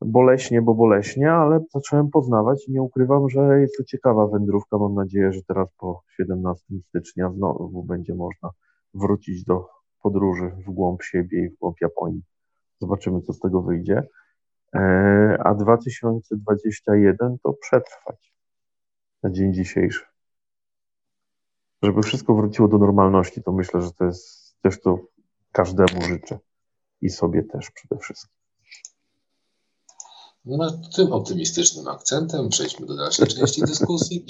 [0.00, 4.78] Boleśnie, bo boleśnie, ale zacząłem poznawać i nie ukrywam, że jest to ciekawa wędrówka.
[4.78, 8.50] Mam nadzieję, że teraz po 17 stycznia znowu będzie można
[8.94, 9.68] wrócić do
[10.02, 12.22] podróży w głąb siebie i w głąb Japonii.
[12.80, 14.02] Zobaczymy, co z tego wyjdzie.
[14.74, 18.32] E, a 2021 to przetrwać
[19.22, 20.04] na dzień dzisiejszy.
[21.82, 24.98] Żeby wszystko wróciło do normalności, to myślę, że to jest też to
[25.52, 26.38] każdemu życzę
[27.00, 28.45] i sobie też przede wszystkim.
[30.46, 34.24] No, tym optymistycznym akcentem przejdźmy do dalszej części dyskusji.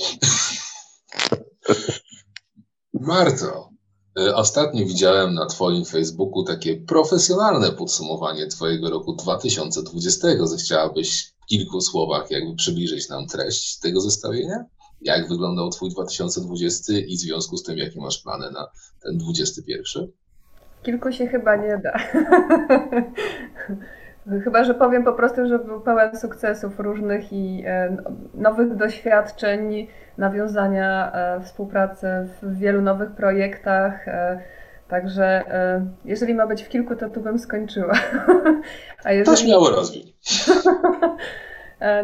[2.93, 3.71] Marto,
[4.19, 10.47] y, ostatnio widziałem na Twoim Facebooku takie profesjonalne podsumowanie Twojego roku 2020.
[10.47, 14.65] Zechciałabyś w kilku słowach jakby przybliżyć nam treść tego zestawienia?
[15.01, 18.67] Jak wyglądał Twój 2020 i w związku z tym, jakie masz plany na
[19.03, 20.13] ten 21?
[20.83, 21.99] Kilku się chyba nie da.
[24.45, 27.97] Chyba, że powiem po prostu, że był pełen sukcesów różnych i e,
[28.35, 29.87] nowych doświadczeń,
[30.19, 32.09] nawiązania e, współpracy
[32.43, 34.09] w wielu nowych projektach.
[34.09, 34.41] E,
[34.89, 35.45] także
[36.05, 37.95] jeżeli ma być w kilku, to tu bym skończyła.
[39.05, 39.37] A jeżeli...
[39.37, 40.03] To śmiało rozwij.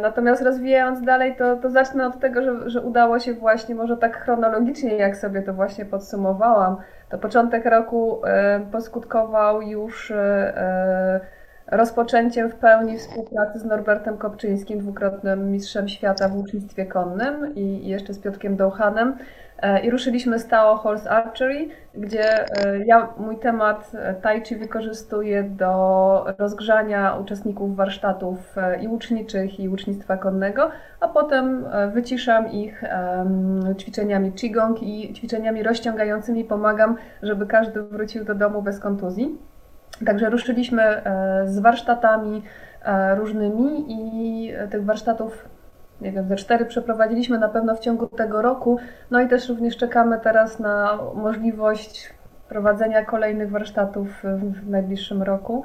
[0.03, 4.17] Natomiast rozwijając dalej, to, to zacznę od tego, że, że udało się właśnie, może tak
[4.25, 6.77] chronologicznie, jak sobie to właśnie podsumowałam,
[7.11, 8.23] to początek roku
[8.73, 10.13] poskutkował już
[11.67, 18.15] rozpoczęciem w pełni współpracy z Norbertem Kopczyńskim, dwukrotnym mistrzem świata w łucznictwie konnym i jeszcze
[18.15, 19.17] z Piotkiem Dołhanem.
[19.63, 25.43] E, I ruszyliśmy stało Horse Archery, gdzie e, ja mój temat e, tai chi wykorzystuję
[25.43, 30.71] do rozgrzania uczestników warsztatów i łuczniczych, i łucznictwa konnego,
[31.01, 32.83] a potem wyciszam ich
[33.79, 36.45] ćwiczeniami qigong i ćwiczeniami rozciągającymi.
[36.45, 39.52] Pomagam, żeby każdy wrócił do domu bez kontuzji.
[40.07, 42.43] Także ruszyliśmy e, z warsztatami
[42.85, 45.49] e, różnymi i tych warsztatów,
[46.01, 48.79] nie wiem, ze cztery przeprowadziliśmy na pewno w ciągu tego roku.
[49.11, 52.15] No i też również czekamy teraz na możliwość
[52.49, 55.63] prowadzenia kolejnych warsztatów w najbliższym roku.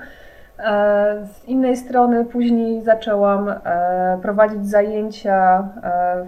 [0.60, 3.54] E, z innej strony później zaczęłam
[4.22, 5.70] prowadzić zajęcia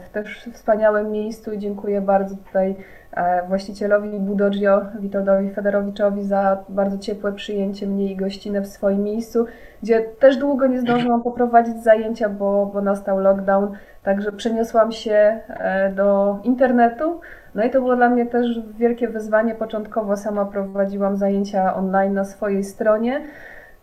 [0.06, 2.99] w też wspaniałym miejscu i dziękuję bardzo tutaj E,
[3.48, 9.46] właścicielowi Budoggio, Witoldowi Federowiczowi za bardzo ciepłe przyjęcie mnie i gościnę w swoim miejscu,
[9.84, 13.72] gdzie też długo nie zdążyłam poprowadzić zajęcia, bo, bo nastał lockdown,
[14.04, 17.20] także przeniosłam się e, do internetu.
[17.56, 19.56] No i to było dla mnie też wielkie wyzwanie.
[19.56, 23.22] Początkowo sama prowadziłam zajęcia online na swojej stronie.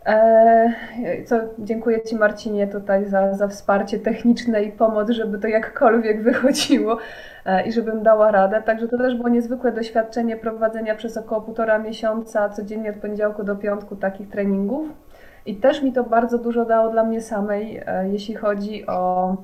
[0.07, 0.73] E,
[1.25, 6.97] co, dziękuję Ci Marcinie tutaj za, za wsparcie techniczne i pomoc, żeby to jakkolwiek wychodziło
[7.45, 8.61] e, i żebym dała radę.
[8.61, 13.55] Także to też było niezwykłe doświadczenie prowadzenia przez około półtora miesiąca codziennie od poniedziałku do
[13.55, 14.87] piątku takich treningów.
[15.45, 19.35] I też mi to bardzo dużo dało dla mnie samej, e, jeśli chodzi o,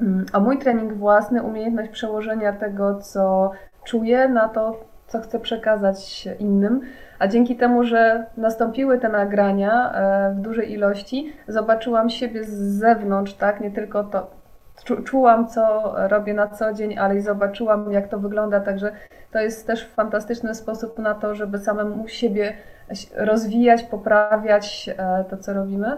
[0.00, 3.50] mm, o mój trening własny, umiejętność przełożenia tego, co
[3.84, 6.80] czuję, na to, co chcę przekazać innym.
[7.20, 13.34] A dzięki temu, że nastąpiły te nagrania e, w dużej ilości, zobaczyłam siebie z zewnątrz,
[13.34, 13.60] tak?
[13.60, 14.30] Nie tylko to,
[15.04, 18.60] czułam, co robię na co dzień, ale i zobaczyłam, jak to wygląda.
[18.60, 18.92] Także
[19.32, 22.52] to jest też fantastyczny sposób na to, żeby samemu siebie
[23.16, 25.96] rozwijać, poprawiać e, to, co robimy.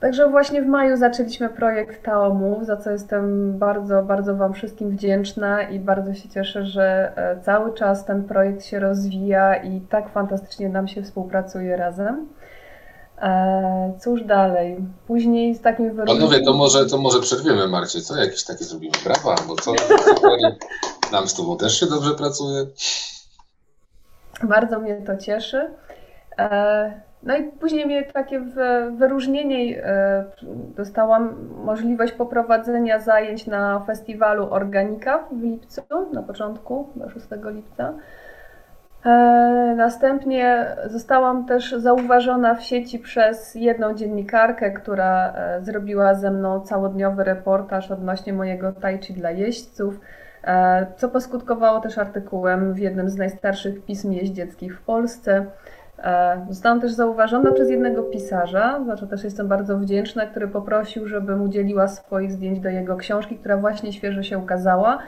[0.00, 5.62] Także właśnie w maju zaczęliśmy projekt Taomu, za co jestem bardzo, bardzo Wam wszystkim wdzięczna
[5.62, 10.68] i bardzo się cieszę, że e, cały czas ten projekt się rozwija i tak fantastycznie
[10.68, 12.28] nam się współpracuje razem.
[13.22, 14.76] E, cóż dalej?
[15.06, 16.22] Później z takim wyróżnieniem...
[16.22, 18.16] Panowie, to może, to może przerwiemy Marcie, co?
[18.16, 19.72] Jakieś takie zrobimy brawa, bo co?
[21.12, 22.66] Nam z Tobą też się dobrze pracuje.
[24.42, 25.70] Bardzo mnie to cieszy.
[26.38, 28.40] E, no i później mnie takie
[28.90, 30.24] wyróżnienie e,
[30.76, 37.92] dostałam możliwość poprowadzenia zajęć na festiwalu Organika w lipcu, na początku, 6 lipca.
[39.06, 39.10] E,
[39.76, 47.24] następnie zostałam też zauważona w sieci przez jedną dziennikarkę, która e, zrobiła ze mną całodniowy
[47.24, 50.00] reportaż odnośnie mojego tai chi dla jeźdźców,
[50.96, 55.46] co poskutkowało też artykułem w jednym z najstarszych pism jeździeckich w Polsce.
[56.48, 61.42] Zostałam też zauważona przez jednego pisarza, za co też jestem bardzo wdzięczna, który poprosił, żebym
[61.42, 64.98] udzieliła swoich zdjęć do jego książki, która właśnie świeżo się ukazała.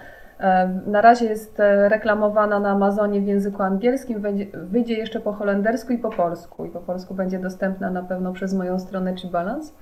[0.86, 4.22] Na razie jest e, reklamowana na Amazonie w języku angielskim,
[4.54, 6.64] wyjdzie jeszcze po holendersku i po polsku.
[6.64, 9.72] I po polsku będzie dostępna na pewno przez moją stronę czy Balance.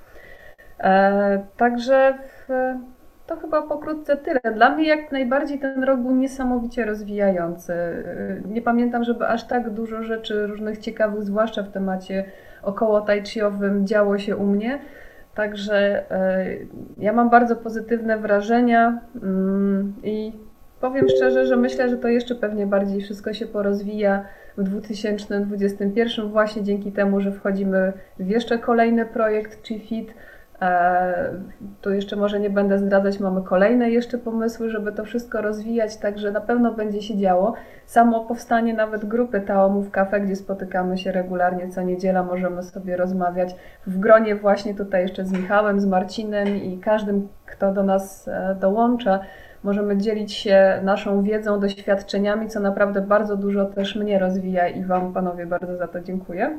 [0.81, 2.14] E, także
[3.31, 4.40] to chyba pokrótce tyle.
[4.55, 7.73] Dla mnie jak najbardziej ten rok był niesamowicie rozwijający.
[7.73, 8.03] E,
[8.49, 12.25] nie pamiętam, żeby aż tak dużo rzeczy różnych ciekawych, zwłaszcza w temacie
[12.62, 13.23] około tai
[13.85, 14.79] działo się u mnie.
[15.35, 16.05] Także
[16.99, 20.33] ja mam bardzo pozytywne wrażenia mm, i
[20.81, 24.25] Powiem szczerze, że myślę, że to jeszcze pewnie bardziej wszystko się porozwija
[24.57, 30.14] w 2021 właśnie dzięki temu, że wchodzimy w jeszcze kolejny projekt Fit.
[30.62, 31.33] E,
[31.81, 36.31] tu jeszcze może nie będę zdradzać, mamy kolejne jeszcze pomysły, żeby to wszystko rozwijać, także
[36.31, 37.55] na pewno będzie się działo.
[37.87, 43.55] Samo powstanie nawet grupy Taomów Cafe, gdzie spotykamy się regularnie co niedziela, możemy sobie rozmawiać
[43.87, 48.57] w gronie właśnie tutaj jeszcze z Michałem, z Marcinem i każdym, kto do nas e,
[48.61, 49.20] dołącza
[49.62, 55.12] możemy dzielić się naszą wiedzą, doświadczeniami, co naprawdę bardzo dużo też mnie rozwija i Wam,
[55.12, 56.59] panowie, bardzo za to dziękuję.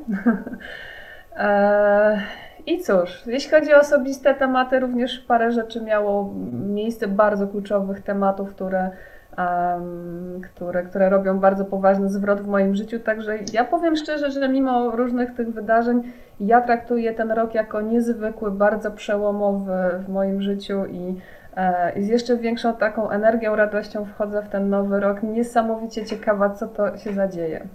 [2.66, 8.50] I cóż, jeśli chodzi o osobiste tematy, również parę rzeczy miało miejsce, bardzo kluczowych tematów,
[8.50, 8.90] które,
[9.38, 13.00] um, które, które robią bardzo poważny zwrot w moim życiu.
[13.00, 16.02] Także ja powiem szczerze, że mimo różnych tych wydarzeń,
[16.40, 21.16] ja traktuję ten rok jako niezwykły, bardzo przełomowy w moim życiu i
[21.56, 25.22] E, z jeszcze większą taką energią, radością wchodzę w ten nowy rok.
[25.22, 27.66] Niesamowicie ciekawa, co to się zadzieje.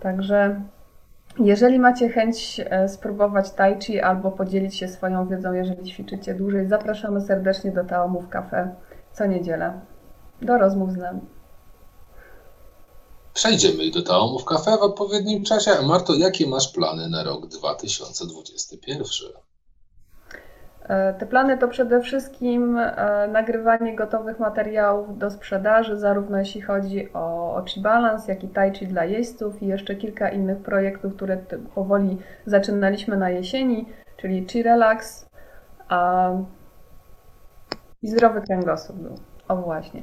[0.00, 0.60] Także
[1.38, 6.68] jeżeli macie chęć e, spróbować tai chi albo podzielić się swoją wiedzą, jeżeli ćwiczycie dłużej,
[6.68, 8.74] zapraszamy serdecznie do Taomów Cafe
[9.12, 9.80] co niedzielę
[10.42, 11.20] do rozmów z nami.
[13.34, 15.70] Przejdziemy do Taomów Cafe w odpowiednim czasie.
[15.82, 19.04] Marto, jakie masz plany na rok 2021?
[20.88, 27.12] E, te plany to przede wszystkim e, nagrywanie gotowych materiałów do sprzedaży, zarówno jeśli chodzi
[27.12, 31.14] o, o Chi Balance, jak i Tai Chi dla jeźdźców i jeszcze kilka innych projektów,
[31.16, 31.36] które
[31.74, 35.28] powoli zaczynaliśmy na jesieni, czyli Chi Relax
[35.88, 36.30] a,
[38.02, 38.98] i zdrowy kręgosłup.
[39.48, 40.02] O właśnie.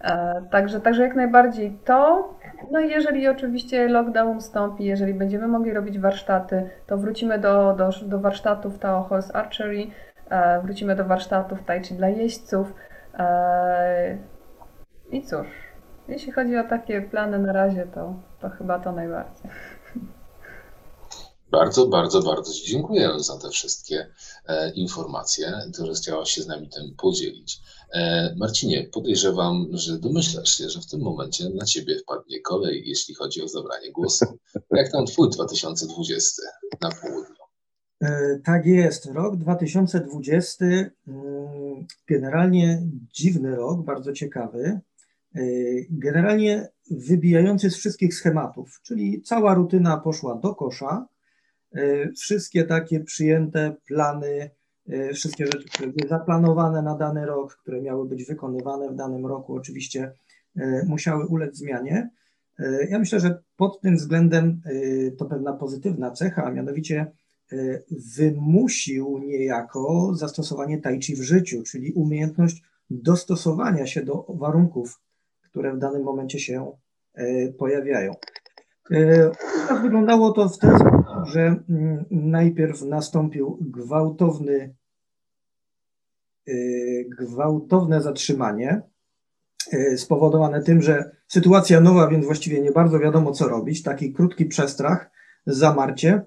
[0.00, 2.28] E, także, także jak najbardziej to.
[2.70, 7.90] No i jeżeli oczywiście lockdown ustąpi, jeżeli będziemy mogli robić warsztaty, to wrócimy do, do,
[8.02, 9.86] do warsztatów Tao Horse Archery,
[10.64, 12.74] wrócimy do warsztatów tai chi dla jeźdźców.
[13.14, 14.18] E,
[15.10, 15.46] I cóż,
[16.08, 19.50] jeśli chodzi o takie plany na razie, to, to chyba to najbardziej.
[21.50, 24.06] Bardzo, bardzo, bardzo Ci dziękuję za te wszystkie
[24.46, 25.52] e, informacje,
[25.84, 27.60] że chciałaś się z nami tym podzielić.
[27.92, 33.14] E, Marcinie, podejrzewam, że domyślasz się, że w tym momencie na Ciebie wpadnie kolej, jeśli
[33.14, 34.26] chodzi o zabranie głosu.
[34.70, 36.42] Jak tam Twój 2020
[36.80, 37.39] na południu?
[38.00, 39.06] E, tak jest.
[39.06, 40.90] Rok 2020 mm,
[42.08, 42.82] generalnie
[43.12, 44.80] dziwny rok, bardzo ciekawy.
[45.34, 45.40] E,
[45.90, 51.06] generalnie wybijający z wszystkich schematów, czyli cała rutyna poszła do kosza.
[51.72, 54.50] E, wszystkie takie przyjęte plany,
[55.14, 59.54] wszystkie rzeczy, które były zaplanowane na dany rok, które miały być wykonywane w danym roku,
[59.54, 60.12] oczywiście
[60.86, 62.10] musiały ulec zmianie.
[62.88, 64.62] Ja myślę, że pod tym względem
[65.18, 67.12] to pewna pozytywna cecha, a mianowicie
[68.16, 75.00] wymusił niejako zastosowanie tai chi w życiu, czyli umiejętność dostosowania się do warunków,
[75.42, 76.72] które w danym momencie się
[77.14, 78.14] e, pojawiają.
[78.90, 79.30] E,
[79.82, 84.74] wyglądało to w ten sposób, że mm, najpierw nastąpił gwałtowny,
[87.18, 88.82] gwałtowne zatrzymanie,
[89.96, 93.82] spowodowane tym, że sytuacja nowa, więc właściwie nie bardzo wiadomo, co robić.
[93.82, 95.10] Taki krótki przestrach,
[95.46, 96.22] zamarcie.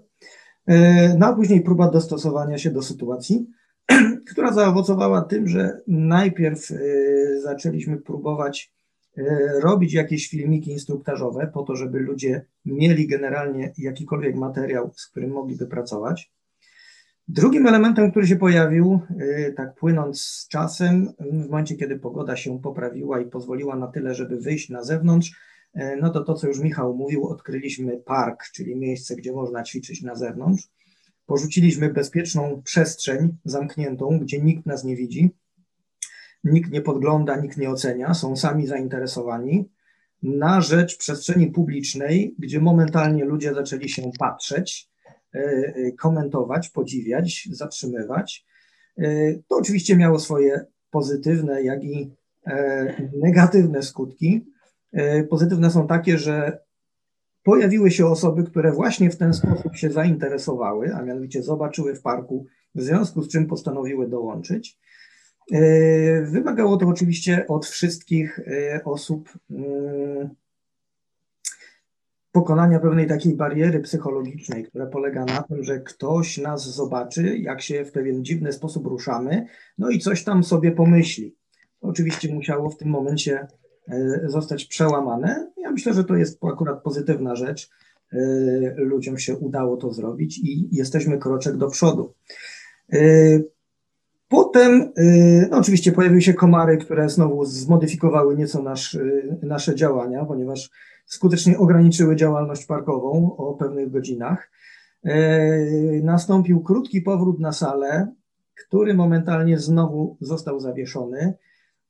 [0.68, 3.48] E, no później próba dostosowania się do sytuacji,
[4.32, 6.78] która zaowocowała tym, że najpierw e,
[7.42, 8.74] zaczęliśmy próbować
[9.18, 9.24] e,
[9.60, 15.68] robić jakieś filmiki instruktażowe po to, żeby ludzie mieli generalnie jakikolwiek materiał, z którym mogliby
[15.68, 16.32] pracować.
[17.28, 19.00] Drugim elementem, który się pojawił,
[19.56, 24.38] tak płynąc z czasem, w momencie, kiedy pogoda się poprawiła i pozwoliła na tyle, żeby
[24.38, 25.32] wyjść na zewnątrz,
[26.02, 30.16] no to to, co już Michał mówił, odkryliśmy park, czyli miejsce, gdzie można ćwiczyć na
[30.16, 30.70] zewnątrz.
[31.26, 35.30] Porzuciliśmy bezpieczną przestrzeń zamkniętą, gdzie nikt nas nie widzi,
[36.44, 39.70] nikt nie podgląda, nikt nie ocenia, są sami zainteresowani.
[40.24, 44.90] na rzecz przestrzeni publicznej, gdzie momentalnie ludzie zaczęli się patrzeć,
[46.00, 48.46] komentować, podziwiać, zatrzymywać.
[49.48, 52.12] To oczywiście miało swoje pozytywne, jak i
[53.22, 54.46] negatywne skutki.
[55.30, 56.60] Pozytywne są takie, że
[57.44, 62.46] pojawiły się osoby, które właśnie w ten sposób się zainteresowały, a mianowicie zobaczyły w parku,
[62.76, 64.80] w związku z czym postanowiły dołączyć.
[65.52, 70.30] E, wymagało to oczywiście od wszystkich e, osób mm,
[72.32, 77.86] pokonania pewnej takiej bariery psychologicznej, która polega na tym, że ktoś nas zobaczy, jak się
[77.86, 79.46] w pewien dziwny sposób ruszamy,
[79.78, 81.36] no i coś tam sobie pomyśli.
[81.82, 83.63] Oczywiście musiało w tym momencie E,
[84.26, 85.52] zostać przełamane.
[85.58, 87.70] Ja myślę, że to jest akurat pozytywna rzecz.
[88.14, 88.18] E,
[88.76, 92.14] ludziom się udało to zrobić i jesteśmy kroczek do przodu.
[92.94, 93.00] E,
[94.28, 94.92] potem,
[95.52, 98.98] no oczywiście, pojawiły się komary, które znowu zmodyfikowały nieco nasz,
[99.42, 100.70] nasze działania, ponieważ
[101.06, 104.52] skutecznie ograniczyły działalność parkową o pewnych godzinach.
[106.04, 108.08] Nastąpił krótki powrót na salę,
[108.68, 111.34] który momentalnie znowu został zawieszony.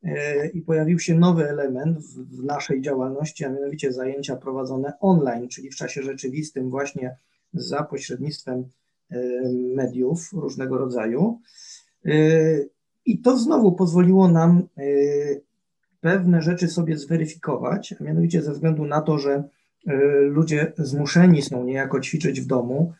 [0.04, 5.70] E, i pojawił się nowy element w naszej działalności, a mianowicie zajęcia prowadzone online, czyli
[5.70, 7.18] w czasie rzeczywistym, właśnie
[7.54, 8.66] za pośrednictwem
[9.12, 9.20] e,
[9.76, 11.40] mediów różnego rodzaju.
[12.06, 12.12] E,
[13.06, 14.68] I to znowu pozwoliło nam
[16.02, 19.44] pewne rzeczy sobie zweryfikować, a mianowicie ze względu na to, że
[20.22, 22.94] ludzie zmuszeni są niejako ćwiczyć w domu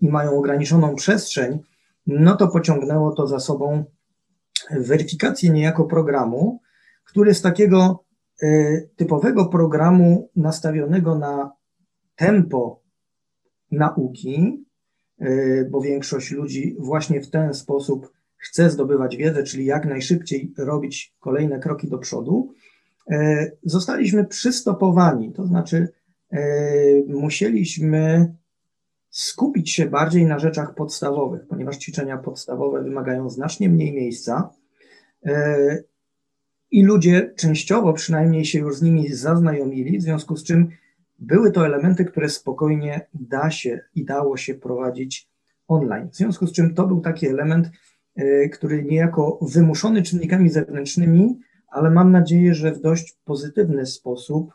[0.00, 1.58] i mają ograniczoną przestrzeń,
[2.06, 3.84] no to pociągnęło to za sobą
[4.70, 6.60] weryfikację niejako programu,
[7.04, 8.04] który z takiego
[8.42, 11.52] e, typowego programu nastawionego na
[12.16, 12.82] tempo
[13.70, 14.64] nauki,
[15.18, 21.14] e, bo większość ludzi właśnie w ten sposób chce zdobywać wiedzę, czyli jak najszybciej robić
[21.20, 22.52] kolejne kroki do przodu,
[23.10, 25.88] e, zostaliśmy przystopowani, to znaczy
[27.06, 28.34] musieliśmy
[29.14, 34.50] skupić się bardziej na rzeczach podstawowych, ponieważ ćwiczenia podstawowe wymagają znacznie mniej miejsca
[35.26, 35.78] e,
[36.70, 40.68] i ludzie częściowo przynajmniej się już z nimi zaznajomili, w związku z czym
[41.18, 45.28] były to elementy, które spokojnie da się i dało się prowadzić
[45.68, 46.10] online.
[46.10, 47.70] W związku z czym to był taki element,
[48.16, 54.52] e, który niejako wymuszony czynnikami zewnętrznymi, ale mam nadzieję, że w dość pozytywny sposób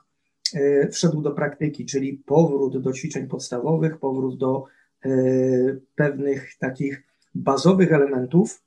[0.91, 4.63] wszedł do praktyki, czyli powrót do ćwiczeń podstawowych, powrót do
[5.05, 5.09] e,
[5.95, 7.03] pewnych takich
[7.35, 8.63] bazowych elementów,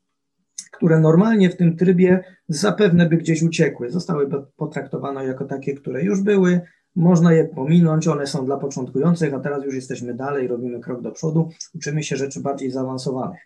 [0.72, 3.90] które normalnie w tym trybie zapewne by gdzieś uciekły.
[3.90, 6.60] Zostały potraktowane jako takie, które już były,
[6.96, 11.10] można je pominąć, one są dla początkujących, a teraz już jesteśmy dalej, robimy krok do
[11.10, 13.40] przodu, uczymy się rzeczy bardziej zaawansowanych.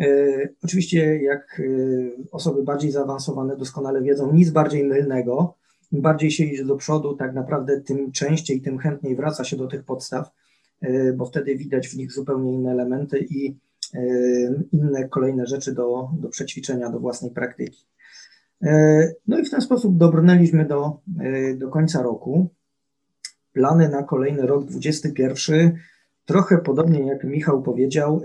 [0.00, 0.06] E,
[0.64, 1.62] oczywiście, jak
[2.32, 5.61] osoby bardziej zaawansowane doskonale wiedzą, nic bardziej mylnego
[5.92, 9.66] im bardziej się idzie do przodu, tak naprawdę tym częściej, tym chętniej wraca się do
[9.66, 10.30] tych podstaw,
[10.80, 13.56] e, bo wtedy widać w nich zupełnie inne elementy i
[13.94, 14.00] e,
[14.72, 17.86] inne kolejne rzeczy do, do przećwiczenia, do własnej praktyki.
[18.62, 21.00] E, no i w ten sposób dobrnęliśmy do,
[21.56, 22.48] do końca roku.
[23.52, 25.76] Plany na kolejny rok 2021,
[26.24, 28.22] trochę podobnie jak Michał powiedział,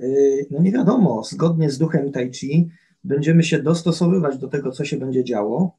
[0.51, 2.69] no nie wiadomo, zgodnie z duchem Tai Chi
[3.03, 5.77] będziemy się dostosowywać do tego, co się będzie działo.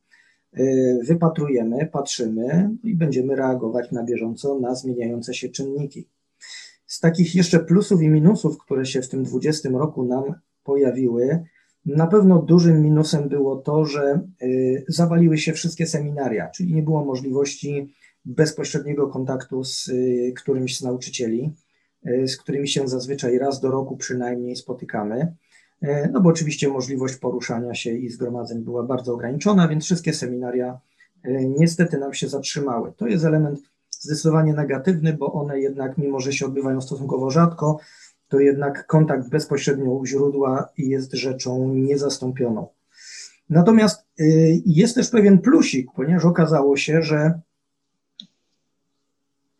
[0.56, 6.08] Y, wypatrujemy, patrzymy i będziemy reagować na bieżąco na zmieniające się czynniki.
[6.86, 10.24] Z takich jeszcze plusów i minusów, które się w tym 20 roku nam
[10.64, 11.44] pojawiły,
[11.86, 17.04] na pewno dużym minusem było to, że y, zawaliły się wszystkie seminaria, czyli nie było
[17.04, 21.52] możliwości bezpośredniego kontaktu z y, którymś z nauczycieli,
[22.26, 25.34] z którymi się zazwyczaj raz do roku przynajmniej spotykamy.
[25.82, 30.80] E, no bo oczywiście możliwość poruszania się i zgromadzeń była bardzo ograniczona, więc wszystkie seminaria
[31.22, 32.92] e, niestety nam się zatrzymały.
[32.96, 33.60] To jest element
[33.90, 37.78] zdecydowanie negatywny, bo one jednak, mimo że się odbywają stosunkowo rzadko,
[38.28, 42.66] to jednak kontakt bezpośrednio u źródła jest rzeczą niezastąpioną.
[43.50, 44.24] Natomiast e,
[44.66, 47.40] jest też pewien plusik, ponieważ okazało się, że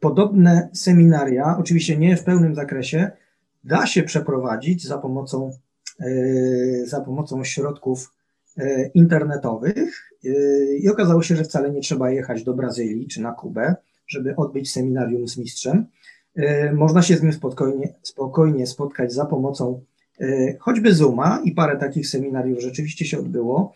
[0.00, 3.10] podobne seminaria, oczywiście nie w pełnym zakresie,
[3.64, 5.52] da się przeprowadzić za pomocą
[6.84, 8.12] za pomocą środków
[8.58, 10.28] e, internetowych e,
[10.76, 13.74] i okazało się, że wcale nie trzeba jechać do Brazylii czy na Kubę,
[14.06, 15.86] żeby odbyć seminarium z mistrzem.
[16.74, 19.80] Można się z nim spokojnie, spokojnie spotkać za pomocą
[20.58, 23.74] choćby Zooma i parę takich seminariów rzeczywiście się odbyło.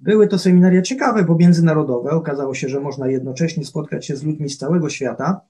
[0.00, 2.10] Były to seminaria ciekawe, bo międzynarodowe.
[2.10, 5.40] Okazało się, że można jednocześnie spotkać się z ludźmi z całego świata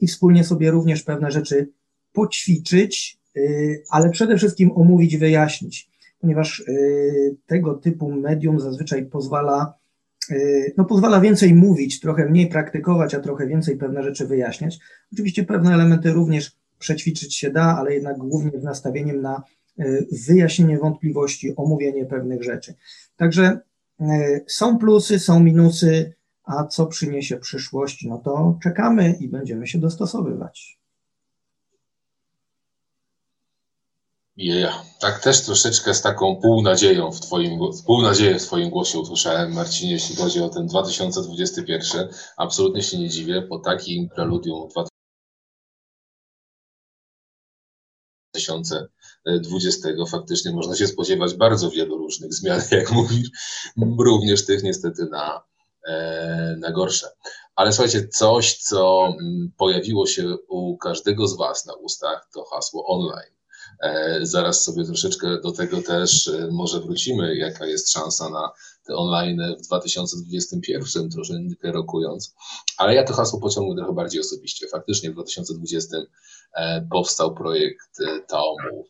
[0.00, 1.68] i wspólnie sobie również pewne rzeczy
[2.12, 3.18] poćwiczyć,
[3.90, 9.74] ale przede wszystkim omówić, wyjaśnić, ponieważ y, tego typu medium zazwyczaj pozwala
[10.76, 14.78] no, pozwala więcej mówić, trochę mniej praktykować, a trochę więcej pewne rzeczy wyjaśniać.
[15.12, 19.42] Oczywiście pewne elementy również przećwiczyć się da, ale jednak głównie z nastawieniem na
[20.28, 22.74] wyjaśnienie wątpliwości, omówienie pewnych rzeczy.
[23.16, 23.58] Także
[24.46, 26.12] są plusy, są minusy,
[26.44, 30.75] a co przyniesie przyszłość, no to czekamy i będziemy się dostosowywać.
[34.36, 34.84] Yeah.
[35.00, 40.16] Tak też troszeczkę z taką półnadzieją w twoim, półnadzieję w twoim głosie usłyszałem, Marcinie, jeśli
[40.16, 42.08] chodzi o ten 2021.
[42.36, 44.68] Absolutnie się nie dziwię, po takim preludium
[48.34, 53.28] 2020 faktycznie można się spodziewać bardzo wielu różnych zmian, jak mówisz,
[53.98, 55.42] również tych niestety na,
[55.86, 57.08] e, na gorsze.
[57.54, 62.86] Ale słuchajcie, coś, co mm, pojawiło się u każdego z Was na ustach, to hasło
[62.86, 63.35] online.
[63.80, 68.50] E, zaraz sobie troszeczkę do tego też e, może wrócimy, jaka jest szansa na
[68.86, 72.34] te online w 2021, troszeczkę rokując.
[72.78, 74.68] Ale ja to hasło pociągnę trochę bardziej osobiście.
[74.68, 75.96] Faktycznie w 2020
[76.54, 77.98] e, powstał projekt
[78.28, 78.86] Taomów,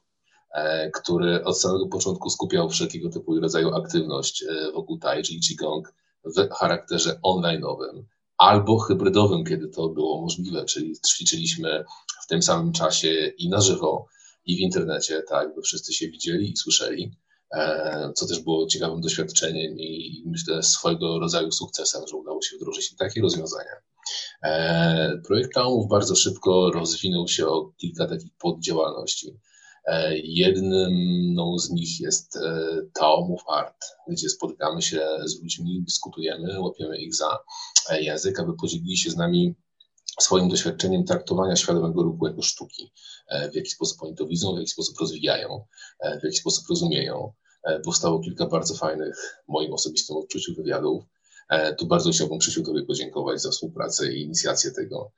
[0.95, 6.49] który od samego początku skupiał wszelkiego typu i rodzaju aktywność wokół Tai Chi Qigong w
[6.49, 8.03] charakterze online'owym
[8.39, 11.84] albo hybrydowym, kiedy to było możliwe, czyli ćwiczyliśmy
[12.24, 14.07] w tym samym czasie i na żywo,
[14.47, 17.12] i w internecie, tak, by wszyscy się widzieli i słyszeli,
[17.55, 22.97] e, co też było ciekawym doświadczeniem i myślę swojego rodzaju sukcesem, że udało się wdrożyć
[22.97, 23.70] takie rozwiązania.
[24.42, 29.40] E, projekt Taumów bardzo szybko rozwinął się o kilka takich poddziałalności.
[29.86, 32.38] E, jedną z nich jest
[32.94, 37.38] Taumów Art, gdzie spotykamy się z ludźmi, dyskutujemy, łapiemy ich za
[38.01, 39.55] język, aby podzielili się z nami
[40.20, 42.92] swoim doświadczeniem traktowania świadomego ruchu jako sztuki,
[43.28, 45.64] e, w jaki sposób oni to widzą, w jaki sposób rozwijają,
[46.00, 47.32] e, w jaki sposób rozumieją.
[47.64, 51.04] E, powstało kilka bardzo fajnych, moim osobistym odczuciu, wywiadów.
[51.78, 55.12] Tu bardzo chciałbym Krzysiu Tobie podziękować za współpracę i inicjację tego,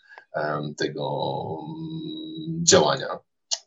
[0.76, 1.28] tego
[1.68, 3.08] mm, działania.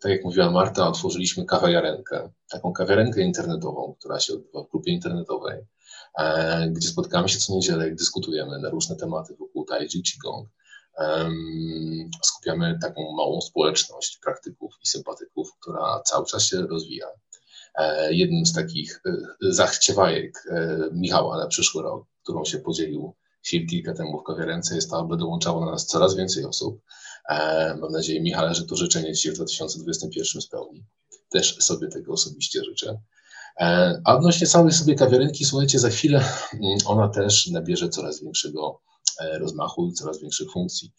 [0.01, 5.65] Tak jak mówiła Marta, otworzyliśmy kawiarenkę, taką kawiarenkę internetową, która się odbywa w grupie internetowej,
[6.69, 10.49] gdzie spotykamy się co niedzielę i dyskutujemy na różne tematy wokół Tai Chi Qigong
[12.24, 17.08] skupiamy taką małą społeczność praktyków i sympatyków, która cały czas się rozwija.
[17.76, 19.12] E, jednym z takich e,
[19.42, 24.89] zachciewajek e, Michała na przyszły rok, którą się podzielił chwil kilka temu w kawiarence, jest
[24.89, 26.82] to, aby dołączało na nas coraz więcej osób.
[27.82, 30.86] Mam nadzieję, Michale, że to życzenie Ci w 2021 spełni.
[31.30, 33.02] Też sobie tego osobiście życzę.
[34.06, 36.24] A odnośnie całej sobie kawiarenki, słuchajcie, za chwilę
[36.54, 38.82] mm, ona też nabierze coraz większego
[39.39, 40.93] rozmachu i coraz większych funkcji.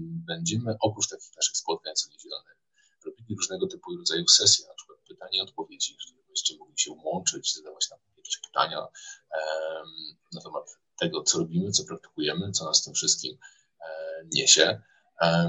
[0.00, 2.56] Będziemy oprócz takich naszych spotkań co niedzielnych
[3.04, 6.92] robili różnego typu i rodzaju sesje, na przykład pytania i odpowiedzi, w których mogli się
[6.92, 8.86] łączyć, zadawać nam jakieś pytania
[10.32, 13.38] na temat tego, co robimy, co praktykujemy, co nas tym wszystkim
[13.80, 13.86] e,
[14.32, 14.80] niesie.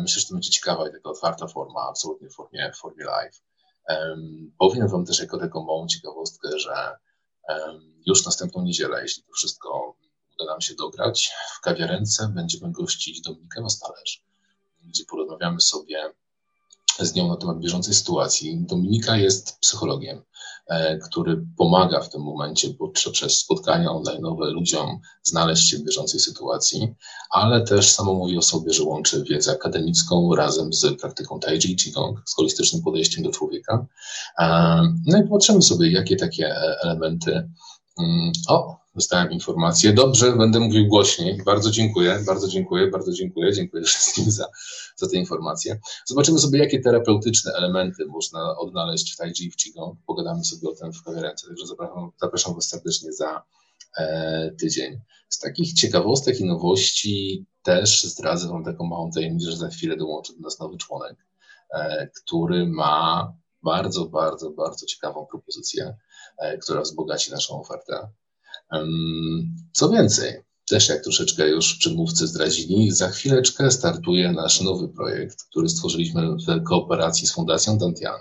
[0.02, 3.42] Myślę, że to będzie ciekawa i taka otwarta forma, absolutnie w formie, w formie live.
[4.58, 6.98] Powiem Wam też jako taką małą ciekawostkę, że
[8.06, 9.95] już następną niedzielę, jeśli to wszystko
[10.36, 14.24] uda nam się dograć, w kawiarence będziemy gościć Dominikę Mastalerz,
[14.84, 16.14] gdzie porozmawiamy sobie
[17.00, 18.58] z nią na temat bieżącej sytuacji.
[18.60, 20.22] Dominika jest psychologiem,
[20.68, 22.70] e, który pomaga w tym momencie
[23.12, 26.96] przez spotkania online ludziom znaleźć się w bieżącej sytuacji,
[27.30, 31.76] ale też samo mówi o sobie, że łączy wiedzę akademicką razem z praktyką Tai Chi
[31.76, 33.86] Qigong, z holistycznym podejściem do człowieka.
[34.40, 34.46] E,
[35.06, 37.50] no i patrzymy sobie, jakie takie elementy.
[38.00, 39.94] Mm, o, dostałem informację.
[39.94, 41.42] Dobrze, będę mówił głośniej.
[41.46, 43.54] Bardzo dziękuję, bardzo dziękuję, bardzo dziękuję.
[43.54, 44.48] Dziękuję wszystkim za,
[44.96, 45.80] za te informacje.
[46.06, 50.00] Zobaczymy sobie, jakie terapeutyczne elementy można odnaleźć w Tai Chi w Qigong.
[50.08, 53.44] Pogadamy sobie o tym w konferencji, także zapraszam, zapraszam Was serdecznie za
[53.98, 55.02] e, tydzień.
[55.30, 60.34] Z takich ciekawostek i nowości też zdradzę Wam taką małą tajemnicę, że za chwilę dołączy
[60.34, 61.16] do nas nowy członek,
[61.74, 63.34] e, który ma
[63.64, 65.96] bardzo, bardzo, bardzo ciekawą propozycję,
[66.38, 68.10] e, która wzbogaci naszą ofertę.
[69.74, 75.70] Co więcej, też jak troszeczkę już przedmówcy zdradzili, za chwileczkę startuje nasz nowy projekt, który
[75.70, 78.20] stworzyliśmy w kooperacji z Fundacją Dantian.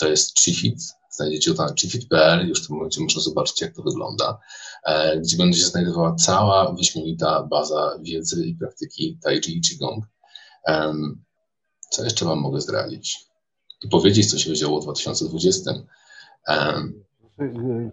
[0.00, 3.82] To jest Chifit, znajdziecie to na chifit.pl, już w tym momencie można zobaczyć, jak to
[3.82, 4.38] wygląda,
[5.22, 10.04] gdzie będzie się znajdowała cała wyśmienita baza wiedzy i praktyki Tai Chi i Qigong.
[11.90, 13.18] Co jeszcze Wam mogę zdradzić?
[13.84, 15.70] I powiedzieć, co się działo w 2020.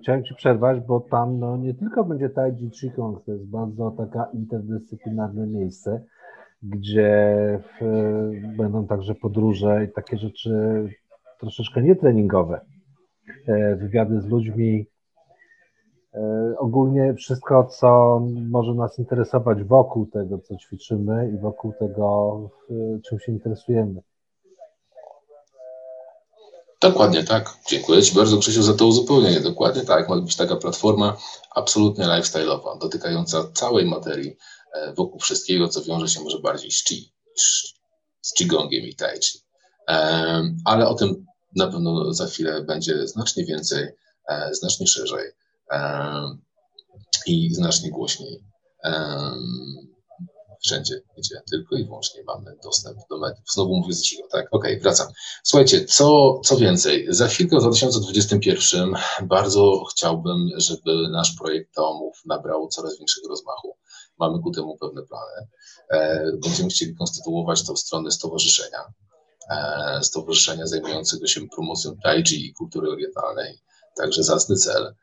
[0.01, 4.29] Chciałem Ci przerwać, bo tam no, nie tylko będzie Tai Chi to jest bardzo taka
[4.33, 6.03] interdyscyplinarne miejsce,
[6.63, 7.85] gdzie w,
[8.57, 10.83] będą także podróże i takie rzeczy
[11.39, 12.61] troszeczkę nietreningowe.
[13.47, 14.85] E, wywiady z ludźmi,
[16.57, 22.39] ogólnie wszystko, co może nas interesować wokół tego, co ćwiczymy i wokół tego,
[23.05, 24.01] czym się interesujemy.
[26.81, 27.57] Dokładnie tak.
[27.69, 29.39] Dziękuję Ci bardzo, Krzysiu, za to uzupełnienie.
[29.39, 30.09] Dokładnie tak.
[30.09, 31.17] Ma być taka platforma
[31.55, 34.37] absolutnie lifestyle'owa, dotykająca całej materii
[34.73, 37.13] e, wokół wszystkiego, co wiąże się może bardziej z chi,
[38.21, 39.39] z qigongiem i tai chi.
[40.65, 41.25] Ale o tym
[41.55, 43.87] na pewno za chwilę będzie znacznie więcej,
[44.29, 45.31] e, znacznie szerzej
[47.25, 48.43] i znacznie głośniej
[50.59, 53.45] wszędzie, gdzie tylko i wyłącznie mamy dostęp do mediów.
[53.53, 54.47] Znowu mówię z cicho, tak?
[54.51, 55.07] Okej, okay, wracam.
[55.43, 62.67] Słuchajcie, co, co więcej, za chwilkę w 2021 bardzo chciałbym, żeby nasz projekt tomów nabrał
[62.67, 63.77] coraz większego rozmachu.
[64.19, 65.47] Mamy ku temu pewne plany.
[65.89, 68.79] E, będziemy chcieli konstytuować w stronę stowarzyszenia,
[69.49, 73.61] e, stowarzyszenia zajmującego się promocją tai i kultury orientalnej,
[73.97, 74.95] także zacny cel.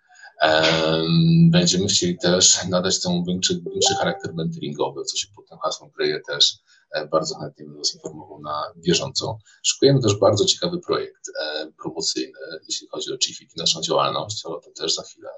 [1.50, 6.20] Będziemy chcieli też nadać temu większy, większy charakter mentoringowy, co się pod tym hasłem kryje
[6.28, 6.58] też.
[6.90, 9.38] E, bardzo chętnie będę Was informował na bieżąco.
[9.62, 14.54] Szykujemy też bardzo ciekawy projekt e, promocyjny, jeśli chodzi o Chiefit i naszą działalność, ale
[14.54, 15.28] o tym też za chwilę.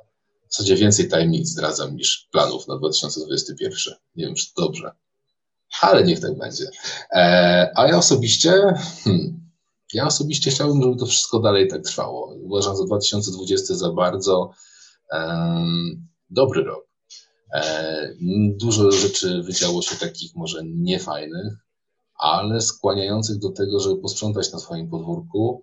[0.49, 3.95] W zasadzie więcej tajemnic zdradzam niż planów na 2021.
[4.17, 4.91] Nie wiem, czy to dobrze,
[5.81, 6.65] ale niech tak będzie.
[7.13, 8.51] E, a ja osobiście,
[9.05, 9.41] hmm,
[9.93, 12.35] ja osobiście chciałbym, żeby to wszystko dalej tak trwało.
[12.43, 14.51] Uważam za 2020 za bardzo
[16.31, 16.85] dobry rok.
[18.57, 21.55] Dużo rzeczy wydziało się takich może niefajnych,
[22.19, 25.63] ale skłaniających do tego, żeby posprzątać na swoim podwórku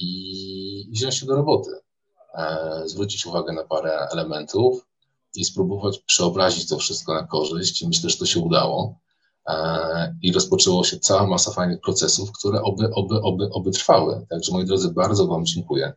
[0.00, 1.70] i wziąć się do roboty.
[2.84, 4.86] Zwrócić uwagę na parę elementów
[5.34, 7.84] i spróbować przeobrazić to wszystko na korzyść.
[7.84, 8.98] Myślę, że to się udało.
[10.22, 14.26] I rozpoczęło się cała masa fajnych procesów, które oby, oby, oby, oby trwały.
[14.30, 15.92] Także moi drodzy, bardzo Wam dziękuję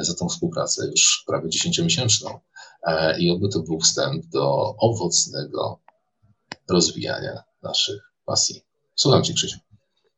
[0.00, 2.30] za tą współpracę już prawie dziesięciomiesięczną
[2.86, 5.78] e, i oby to był wstęp do owocnego
[6.70, 8.62] rozwijania naszych pasji.
[8.94, 9.58] Słucham Cię, Krzysiu.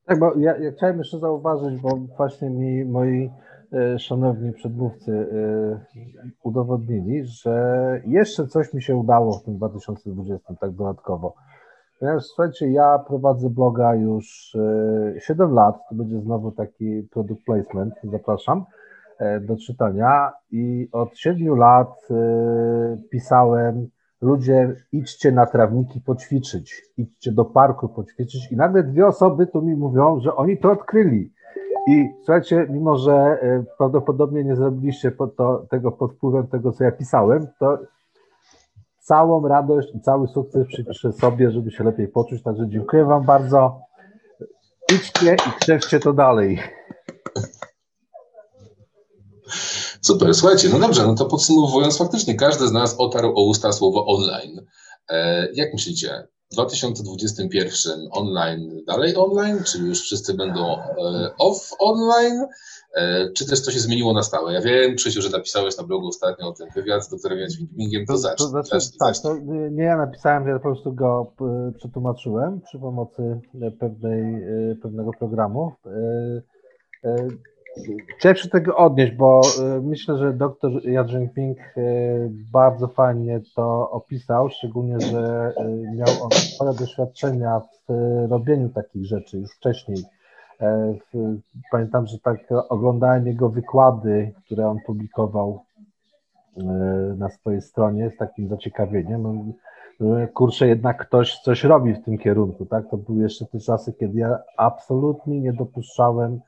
[0.06, 3.30] Tak, bo ja, ja chciałem jeszcze zauważyć, bo właśnie mi moi
[3.72, 5.26] e, szanowni przedmówcy
[6.42, 11.34] udowodnili, że jeszcze coś mi się udało w tym 2020, tak dodatkowo.
[12.00, 14.56] Ponieważ słuchajcie, ja prowadzę bloga już
[15.18, 18.64] 7 lat, to będzie znowu taki product placement, zapraszam.
[19.18, 22.14] E, do czytania i od siedmiu lat e,
[23.10, 23.88] pisałem
[24.20, 29.76] ludzie idźcie na trawniki poćwiczyć, idźcie do parku poćwiczyć i nagle dwie osoby tu mi
[29.76, 31.32] mówią, że oni to odkryli.
[31.86, 36.92] I słuchajcie, mimo że e, prawdopodobnie nie zrobiliście to, tego pod wpływem tego, co ja
[36.92, 37.78] pisałem, to
[38.98, 42.42] całą radość i cały sukces przypiszę sobie, żeby się lepiej poczuć.
[42.42, 43.80] Także dziękuję Wam bardzo.
[44.94, 46.58] Idźcie i krzewcie to dalej.
[50.00, 54.06] Super, słuchajcie, no dobrze, no to podsumowując, faktycznie każdy z nas otarł o usta słowo
[54.06, 54.66] online.
[55.10, 62.46] E, jak myślicie, w 2021 online dalej online, czy już wszyscy będą e, off online,
[62.94, 64.52] e, czy też to się zmieniło na stałe?
[64.52, 68.18] Ja wiem, Krzysiu, że napisałeś na blogu ostatnio o tym wywiad z doktorem Jadwigiem, to
[68.18, 68.36] zacznij.
[68.36, 69.36] To znaczy, tak, to
[69.70, 71.32] nie ja napisałem, ja po prostu go
[71.78, 73.40] przetłumaczyłem przy pomocy
[73.80, 74.42] pewnej,
[74.82, 75.72] pewnego programu.
[78.18, 79.40] Chciałem się tego odnieść, bo
[79.78, 86.08] y, myślę, że dr Jan Jinping y, bardzo fajnie to opisał, szczególnie, że y, miał
[86.22, 87.92] on spore doświadczenia w
[88.30, 89.98] robieniu takich rzeczy już wcześniej.
[90.60, 90.94] E,
[91.70, 95.64] pamiętam, że tak oglądałem jego wykłady, które on publikował
[97.16, 99.22] na swojej stronie z takim zaciekawieniem.
[100.00, 102.90] No, kurczę, jednak ktoś coś robi w tym kierunku, tak?
[102.90, 106.40] To były jeszcze te czasy, kiedy ja absolutnie nie dopuszczałem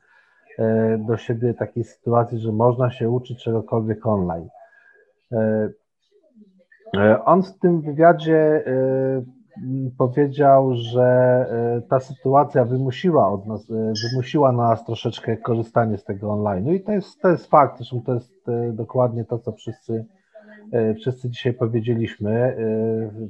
[0.97, 4.47] do siebie takiej sytuacji, że można się uczyć czegokolwiek online.
[5.31, 5.69] E,
[6.97, 8.63] e, on w tym wywiadzie
[9.97, 11.45] powiedział, że
[11.89, 13.67] ta sytuacja wymusiła od nas,
[14.11, 16.65] wymusiła na nas troszeczkę korzystanie z tego online.
[16.65, 20.05] No i to jest, to jest fakt, zresztą to jest dokładnie to, co wszyscy,
[20.95, 22.57] wszyscy dzisiaj powiedzieliśmy.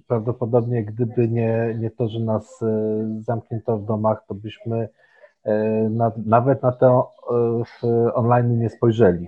[0.08, 2.64] Prawdopodobnie gdyby nie, nie to, że nas
[3.20, 4.90] zamknięto w domach, to byśmy
[6.26, 7.12] nawet na to
[7.66, 7.84] w
[8.14, 9.28] online nie spojrzeli.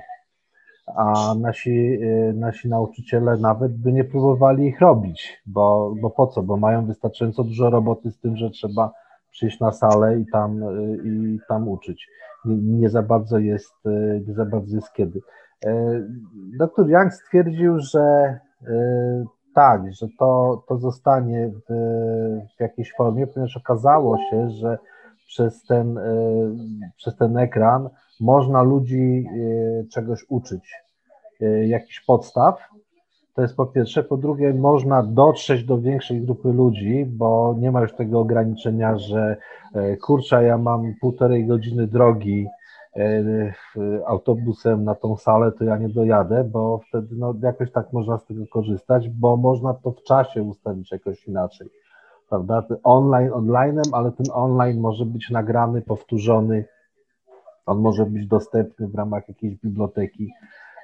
[0.96, 2.00] A nasi,
[2.34, 6.44] nasi nauczyciele nawet by nie próbowali ich robić, bo, bo po co?
[6.44, 8.92] Bo mają wystarczająco dużo roboty z tym, że trzeba
[9.32, 10.62] przyjść na salę i tam,
[11.04, 12.08] i tam uczyć.
[12.46, 13.76] Nie, nie za bardzo jest,
[14.28, 15.20] nie za bardzo jest kiedy.
[16.60, 18.40] Doktor Young stwierdził, że
[19.56, 21.74] tak, że to, to zostanie w,
[22.58, 24.78] w jakiejś formie, ponieważ okazało się, że
[25.28, 26.04] przez ten, e,
[26.96, 30.72] przez ten ekran można ludzi e, czegoś uczyć,
[31.42, 32.60] e, jakichś podstaw,
[33.36, 34.04] To jest po pierwsze.
[34.04, 39.38] Po drugie, można dotrzeć do większej grupy ludzi, bo nie ma już tego ograniczenia, że
[40.02, 42.48] kurczę, ja mam półtorej godziny drogi
[44.06, 48.26] autobusem na tą salę, to ja nie dojadę, bo wtedy no, jakoś tak można z
[48.26, 51.70] tego korzystać, bo można to w czasie ustawić jakoś inaczej.
[52.30, 52.64] Prawda?
[52.84, 56.66] Online, online'em, ale ten online może być nagrany, powtórzony,
[57.66, 60.32] on może być dostępny w ramach jakiejś biblioteki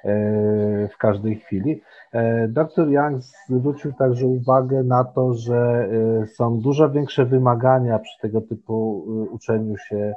[0.04, 1.82] E, w każdej chwili.
[2.12, 5.88] E, Dr Young zwrócił także uwagę na to, że
[6.22, 10.14] e, są dużo większe wymagania przy tego typu uczeniu się,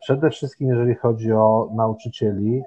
[0.00, 2.62] przede wszystkim jeżeli chodzi o nauczycieli,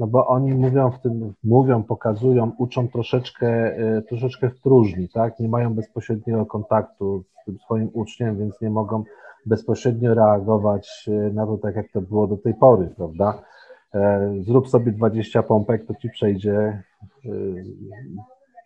[0.00, 3.76] no bo oni mówią w tym, mówią, pokazują, uczą troszeczkę,
[4.08, 5.40] troszeczkę w próżni, tak?
[5.40, 9.04] Nie mają bezpośredniego kontaktu z tym swoim uczniem, więc nie mogą
[9.46, 13.42] bezpośrednio reagować na to, tak jak to było do tej pory, prawda?
[13.94, 16.82] E, zrób sobie 20 pompek, to ci przejdzie,
[17.24, 17.30] e,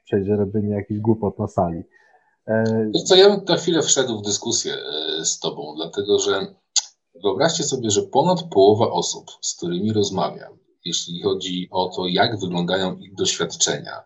[0.05, 1.83] przejdzie robienie jakichś głupot na sali.
[2.47, 4.75] E, co, ja bym na chwilę wszedł w dyskusję
[5.25, 6.47] z Tobą, dlatego że
[7.23, 10.53] wyobraźcie sobie, że ponad połowa osób, z którymi rozmawiam,
[10.85, 14.03] jeśli chodzi o to, jak wyglądają ich doświadczenia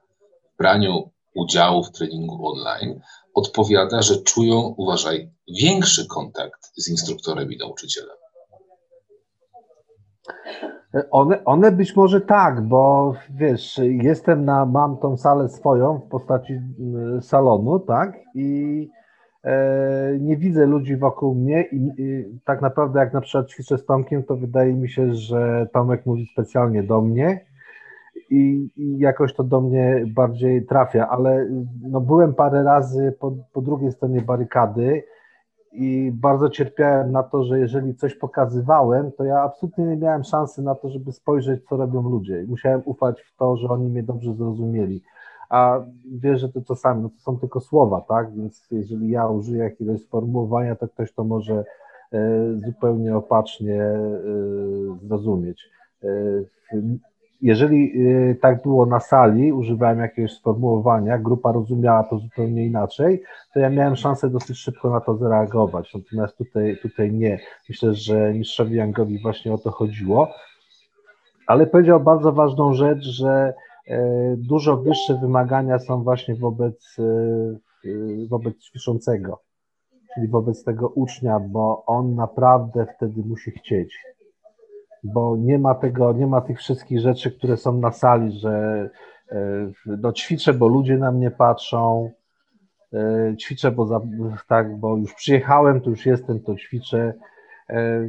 [0.54, 3.00] w braniu udziału w treningu online,
[3.34, 8.16] odpowiada, że czują, uważaj, większy kontakt z instruktorem i nauczycielem.
[11.10, 16.52] One, one być może tak, bo wiesz, jestem na, mam tą salę swoją w postaci
[16.52, 18.88] y, salonu, tak, i
[20.20, 24.22] nie widzę ludzi wokół mnie i, i, tak naprawdę jak na przykład ćwiczę z Tomkiem,
[24.22, 27.44] to wydaje mi się, że Tomek mówi specjalnie do mnie
[28.30, 31.48] i, i jakoś to do mnie bardziej trafia, ale
[31.82, 35.02] no, byłem parę razy po, po drugiej stronie barykady
[35.72, 40.62] i bardzo cierpiałem na to, że jeżeli coś pokazywałem, to ja absolutnie nie miałem szansy
[40.62, 42.44] na to, żeby spojrzeć, co robią ludzie.
[42.48, 45.02] Musiałem ufać w to, że oni mnie dobrze zrozumieli.
[45.48, 45.80] A
[46.12, 48.34] wiesz, że to czasami no to są tylko słowa, tak?
[48.34, 51.64] Więc jeżeli ja użyję jakiegoś sformułowania, to ktoś to może
[52.12, 52.18] e,
[52.66, 54.00] zupełnie opacznie e,
[55.02, 55.70] zrozumieć.
[56.04, 56.08] E,
[57.42, 57.92] jeżeli
[58.40, 63.22] tak było na sali, używałem jakiegoś sformułowania, grupa rozumiała to zupełnie inaczej,
[63.54, 65.94] to ja miałem szansę dosyć szybko na to zareagować.
[65.94, 67.38] Natomiast tutaj, tutaj nie.
[67.68, 70.28] Myślę, że mistrzowi Youngowi właśnie o to chodziło.
[71.46, 73.54] Ale powiedział bardzo ważną rzecz, że
[74.36, 79.42] dużo wyższe wymagania są właśnie wobec, e, wobec ćwiczącego,
[80.14, 83.98] czyli wobec tego ucznia, bo on naprawdę wtedy musi chcieć
[85.04, 88.90] bo nie ma tego, nie ma tych wszystkich rzeczy, które są na sali, że
[89.32, 92.10] e, no, ćwiczę, bo ludzie na mnie patrzą,
[92.92, 94.00] e, ćwiczę, bo, za,
[94.48, 97.14] tak, bo już przyjechałem, to już jestem, to ćwiczę.
[97.70, 98.08] E,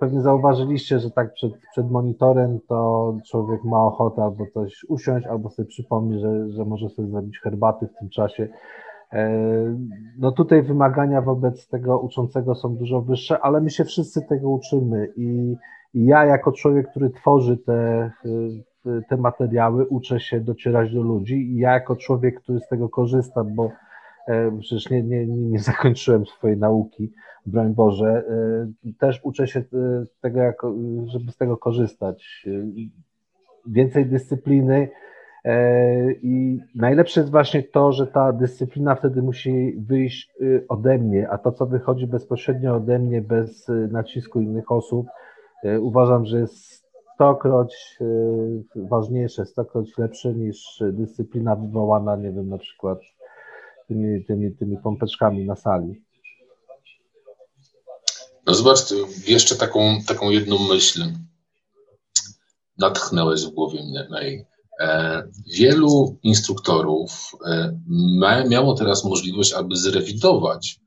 [0.00, 5.50] pewnie zauważyliście, że tak przed, przed monitorem to człowiek ma ochotę albo coś usiąść, albo
[5.50, 8.48] sobie przypomni, że, że może sobie zrobić herbaty w tym czasie.
[10.18, 15.08] No tutaj wymagania wobec tego uczącego są dużo wyższe, ale my się wszyscy tego uczymy
[15.16, 15.56] i
[15.94, 18.10] i ja, jako człowiek, który tworzy te,
[19.08, 23.44] te materiały, uczę się docierać do ludzi, i ja, jako człowiek, który z tego korzysta,
[23.44, 23.70] bo e,
[24.60, 27.12] przecież nie, nie, nie zakończyłem swojej nauki,
[27.46, 28.24] broń Boże,
[28.86, 29.64] e, też uczę się e,
[30.20, 30.74] tego, jako,
[31.06, 32.46] żeby z tego korzystać.
[33.66, 34.88] Więcej dyscypliny.
[36.22, 40.34] I najlepsze jest właśnie to, że ta dyscyplina wtedy musi wyjść
[40.68, 45.06] ode mnie, a to, co wychodzi bezpośrednio ode mnie, bez nacisku innych osób,
[45.64, 48.04] E, uważam, że jest stokroć e,
[48.88, 52.98] ważniejsze, stokroć lepsze niż dyscyplina wywołana, nie wiem, na przykład
[53.88, 56.02] tymi, tymi, tymi pompeczkami na sali.
[58.46, 58.78] No zobacz,
[59.26, 61.02] jeszcze taką, taką jedną myśl
[62.78, 64.08] natchnęłeś w głowie mnie.
[64.80, 65.22] E,
[65.58, 67.32] wielu instruktorów
[68.48, 70.80] miało teraz możliwość, aby zrewidować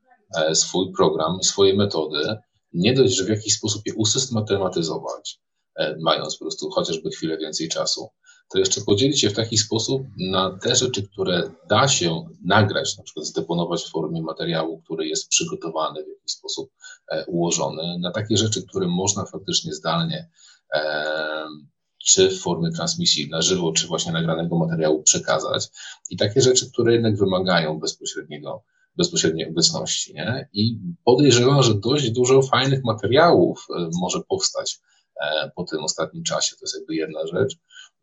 [0.54, 2.36] swój program, swoje metody
[2.72, 5.40] nie dość, że w jakiś sposób je usystematyzować,
[5.76, 8.08] e, mając po prostu chociażby chwilę więcej czasu,
[8.52, 13.04] to jeszcze podzielić się w taki sposób na te rzeczy, które da się nagrać, na
[13.04, 16.70] przykład zdeponować w formie materiału, który jest przygotowany w jakiś sposób
[17.08, 20.30] e, ułożony, na takie rzeczy, które można faktycznie zdalnie
[20.74, 21.46] e,
[22.04, 25.68] czy w formie transmisji na żywo, czy właśnie nagranego materiału przekazać.
[26.10, 28.64] I takie rzeczy, które jednak wymagają bezpośredniego
[28.96, 30.14] bezpośredniej obecności.
[30.14, 30.48] Nie?
[30.52, 34.80] I podejrzewam, że dość dużo fajnych materiałów e, może powstać
[35.56, 36.56] po tym ostatnim czasie.
[36.56, 37.56] To jest jakby jedna rzecz.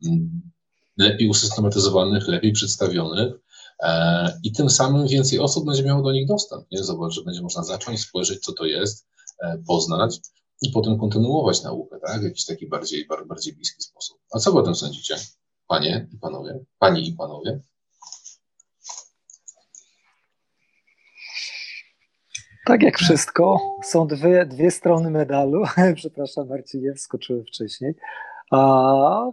[0.05, 0.41] Mm,
[0.97, 3.33] lepiej usystematyzowanych, lepiej przedstawionych
[3.79, 6.71] e, i tym samym więcej osób będzie miało do nich dostęp.
[6.71, 6.83] Nie?
[6.83, 9.07] Zobacz, że będzie można zacząć spojrzeć, co to jest,
[9.43, 10.19] e, poznać
[10.61, 12.21] i potem kontynuować naukę tak?
[12.21, 14.17] w jakiś taki bardziej, bardziej bliski sposób.
[14.33, 15.15] A co o tym sądzicie,
[15.67, 16.59] panie i panowie?
[16.79, 17.59] Panie i panowie?
[22.65, 25.63] Tak jak wszystko, są dwie, dwie strony medalu.
[25.95, 27.95] Przepraszam, Marcinie, wskoczyłem wcześniej.
[28.51, 29.31] A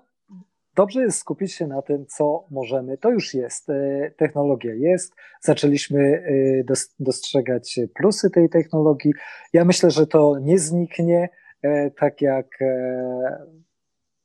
[0.77, 2.99] dobrze jest skupić się na tym, co możemy.
[2.99, 3.71] To już jest.
[3.71, 5.15] E, technologia jest.
[5.41, 6.25] Zaczęliśmy
[6.71, 9.13] e, dostrzegać plusy tej technologii.
[9.53, 11.29] Ja myślę, że to nie zniknie,
[11.63, 12.47] e, tak jak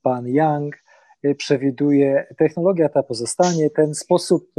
[0.01, 0.75] pan Young
[1.37, 2.27] przewiduje.
[2.37, 3.69] Technologia ta pozostanie.
[3.69, 4.51] Ten sposób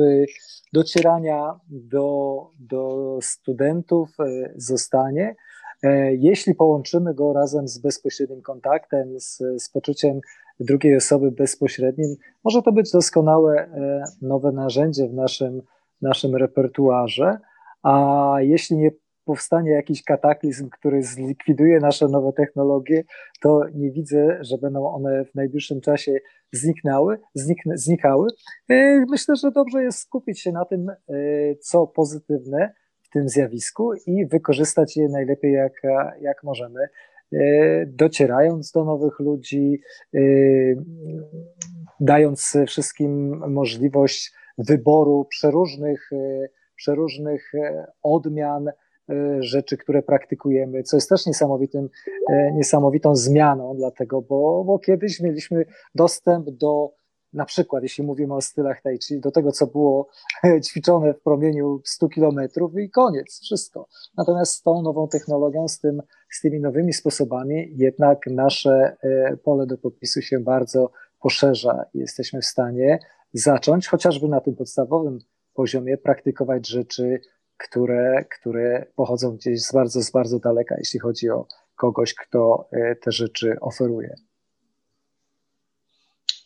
[0.73, 4.11] docierania do, do studentów
[4.57, 5.35] zostanie.
[6.19, 10.21] Jeśli połączymy go razem z bezpośrednim kontaktem, z, z poczuciem
[10.63, 15.63] drugiej osoby bezpośrednim, może to być doskonałe e, nowe narzędzie w naszym,
[16.03, 17.39] naszym repertuarze,
[17.83, 18.91] a jeśli nie
[19.25, 23.05] powstanie jakiś kataklizm, który zlikwiduje nasze nowe technologie,
[23.41, 26.13] to nie widzę, że będą one w najbliższym czasie
[26.53, 28.29] zniknęły, zniknę, znikały.
[28.71, 30.95] E, myślę, że dobrze jest skupić się na tym, e,
[31.61, 35.73] co pozytywne w tym zjawisku i wykorzystać je najlepiej jak,
[36.21, 36.89] jak możemy.
[37.33, 39.81] E, docierając do nowych ludzi,
[40.15, 40.19] e,
[42.01, 47.53] dając wszystkim możliwość wyboru przeróżnych, e, przeróżnych
[48.03, 48.71] odmian
[49.41, 51.89] rzeczy, które praktykujemy, co jest też niesamowitym,
[52.55, 55.65] niesamowitą zmianą, dlatego, bo, bo kiedyś mieliśmy
[55.95, 56.95] dostęp do
[57.33, 60.09] na przykład, jeśli mówimy o stylach tai do tego, co było
[60.67, 63.89] ćwiczone w promieniu 100 kilometrów i koniec, wszystko.
[64.17, 69.67] Natomiast z tą nową technologią, z, tym, z tymi nowymi sposobami, jednak nasze e, pole
[69.67, 72.99] do podpisu się bardzo poszerza i jesteśmy w stanie
[73.33, 75.19] zacząć, chociażby na tym podstawowym
[75.55, 77.21] poziomie, praktykować rzeczy,
[77.57, 82.97] które, które pochodzą gdzieś z bardzo, z bardzo daleka, jeśli chodzi o kogoś, kto e,
[82.97, 84.15] te rzeczy oferuje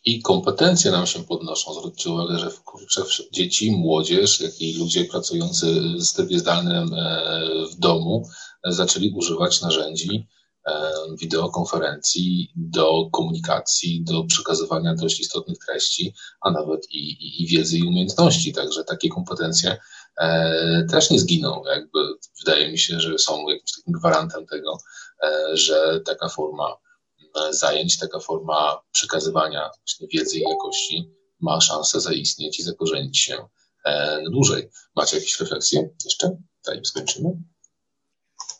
[0.07, 1.73] i kompetencje nam się podnoszą.
[1.73, 2.51] Zwróćcie uwagę, że
[3.31, 5.65] dzieci, młodzież, jak i ludzie pracujący
[6.09, 7.41] w trybie zdalnym e,
[7.71, 8.29] w domu
[8.63, 10.27] e, zaczęli używać narzędzi
[10.67, 10.91] e,
[11.21, 17.87] wideokonferencji do komunikacji, do przekazywania dość istotnych treści, a nawet i, i, i wiedzy i
[17.87, 18.53] umiejętności.
[18.53, 19.77] Także takie kompetencje
[20.91, 21.63] też nie zginą.
[21.65, 21.99] Jakby
[22.39, 24.77] wydaje mi się, że są jakimś takim gwarantem tego,
[25.53, 26.77] że taka forma
[27.51, 29.69] zajęć, taka forma przekazywania
[30.13, 33.37] wiedzy i jakości ma szansę zaistnieć i zakorzenić się
[33.85, 34.69] e, dłużej.
[34.95, 36.37] Macie jakieś refleksje jeszcze?
[36.61, 37.29] Zanim skończymy.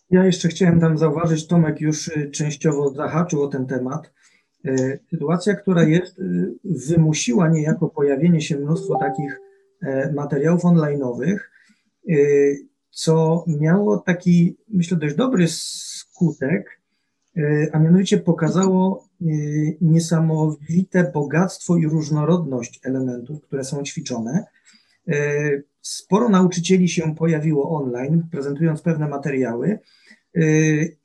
[0.09, 4.11] Ja jeszcze chciałem tam zauważyć, Tomek już y, częściowo zahaczył o ten temat.
[4.65, 6.15] E, sytuacja, która jest,
[6.63, 9.39] wymusiła niejako pojawienie się mnóstwo takich
[9.82, 11.38] e, materiałów online'owych,
[12.91, 16.86] co miało taki, myślę, dość dobry skutek, E,
[17.71, 19.25] a mianowicie pokazało e,
[19.81, 24.45] niesamowite bogactwo i różnorodność elementów, które są ćwiczone.
[25.07, 25.13] E,
[25.81, 29.79] sporo nauczycieli się pojawiło online, prezentując pewne materiały.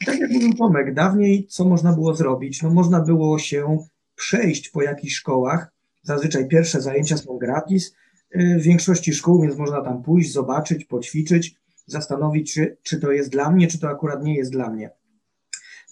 [0.07, 2.63] Tak jak mówił Tomek, dawniej co można było zrobić?
[2.63, 3.79] No można było się
[4.15, 5.73] przejść po jakichś szkołach.
[6.03, 7.95] Zazwyczaj pierwsze zajęcia są gratis.
[8.35, 11.57] W większości szkół, więc można tam pójść, zobaczyć, poćwiczyć,
[11.87, 14.91] zastanowić, czy, czy to jest dla mnie, czy to akurat nie jest dla mnie.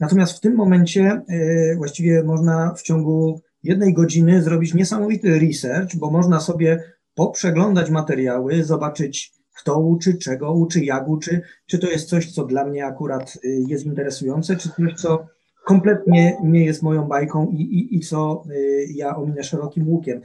[0.00, 6.10] Natomiast w tym momencie e, właściwie można w ciągu jednej godziny zrobić niesamowity research, bo
[6.10, 6.82] można sobie
[7.14, 12.64] poprzeglądać materiały, zobaczyć, kto uczy, czego uczy, jak uczy, czy to jest coś, co dla
[12.64, 15.26] mnie akurat e, jest interesujące, czy coś, co
[15.64, 18.54] kompletnie nie jest moją bajką i, i, i co e,
[18.94, 20.20] ja ominę szerokim łukiem.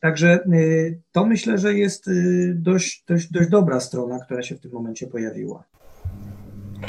[0.00, 0.38] Także
[1.12, 2.10] to myślę, że jest
[2.54, 5.64] dość, dość, dość dobra strona, która się w tym momencie pojawiła.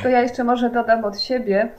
[0.04, 1.72] To ja jeszcze może dodam od siebie,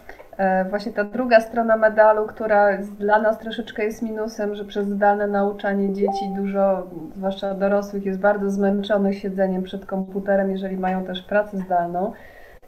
[0.70, 5.92] właśnie ta druga strona medalu, która dla nas troszeczkę jest minusem, że przez zdalne nauczanie
[5.92, 6.86] dzieci dużo,
[7.16, 12.12] zwłaszcza dorosłych, jest bardzo zmęczonych siedzeniem przed komputerem, jeżeli mają też pracę zdalną.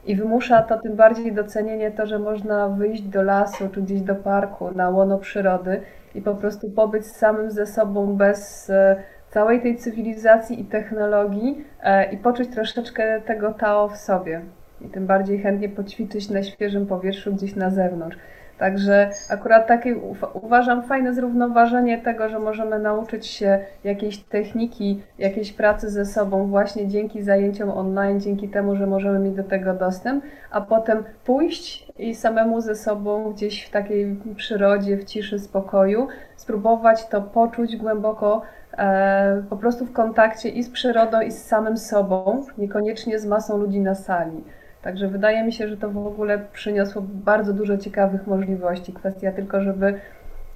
[0.05, 4.15] I wymusza to tym bardziej docenienie to, że można wyjść do lasu czy gdzieś do
[4.15, 5.81] parku na łono przyrody
[6.15, 8.95] i po prostu pobyć samym ze sobą bez e,
[9.29, 14.41] całej tej cywilizacji i technologii e, i poczuć troszeczkę tego Tao w sobie
[14.85, 18.17] i tym bardziej chętnie poćwiczyć na świeżym powietrzu gdzieś na zewnątrz.
[18.57, 19.95] Także akurat takie
[20.33, 26.87] uważam fajne zrównoważenie tego, że możemy nauczyć się jakiejś techniki, jakiejś pracy ze sobą właśnie
[26.87, 32.15] dzięki zajęciom online, dzięki temu, że możemy mieć do tego dostęp, a potem pójść i
[32.15, 38.41] samemu ze sobą gdzieś w takiej przyrodzie, w ciszy, spokoju, spróbować to poczuć głęboko,
[38.77, 43.57] e, po prostu w kontakcie i z przyrodą, i z samym sobą, niekoniecznie z masą
[43.57, 44.43] ludzi na sali.
[44.85, 48.93] Także wydaje mi się, że to w ogóle przyniosło bardzo dużo ciekawych możliwości.
[48.93, 49.99] Kwestia tylko, żeby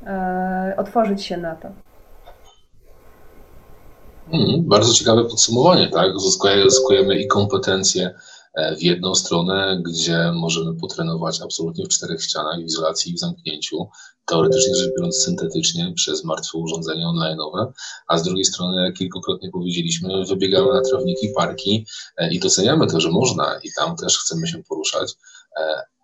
[0.05, 1.67] e, otworzyć się na to.
[4.31, 6.11] Hmm, bardzo ciekawe podsumowanie, tak?
[6.65, 8.13] Zyskujemy i kompetencje
[8.77, 13.87] w jedną stronę, gdzie możemy potrenować absolutnie w czterech ścianach, w izolacji i w zamknięciu,
[14.25, 17.71] teoretycznie rzecz biorąc syntetycznie przez martwe urządzenia online'owe,
[18.07, 21.85] a z drugiej strony, jak kilkukrotnie powiedzieliśmy, wybiegamy na trawniki, parki
[22.17, 25.13] e, i doceniamy to, że można i tam też chcemy się poruszać.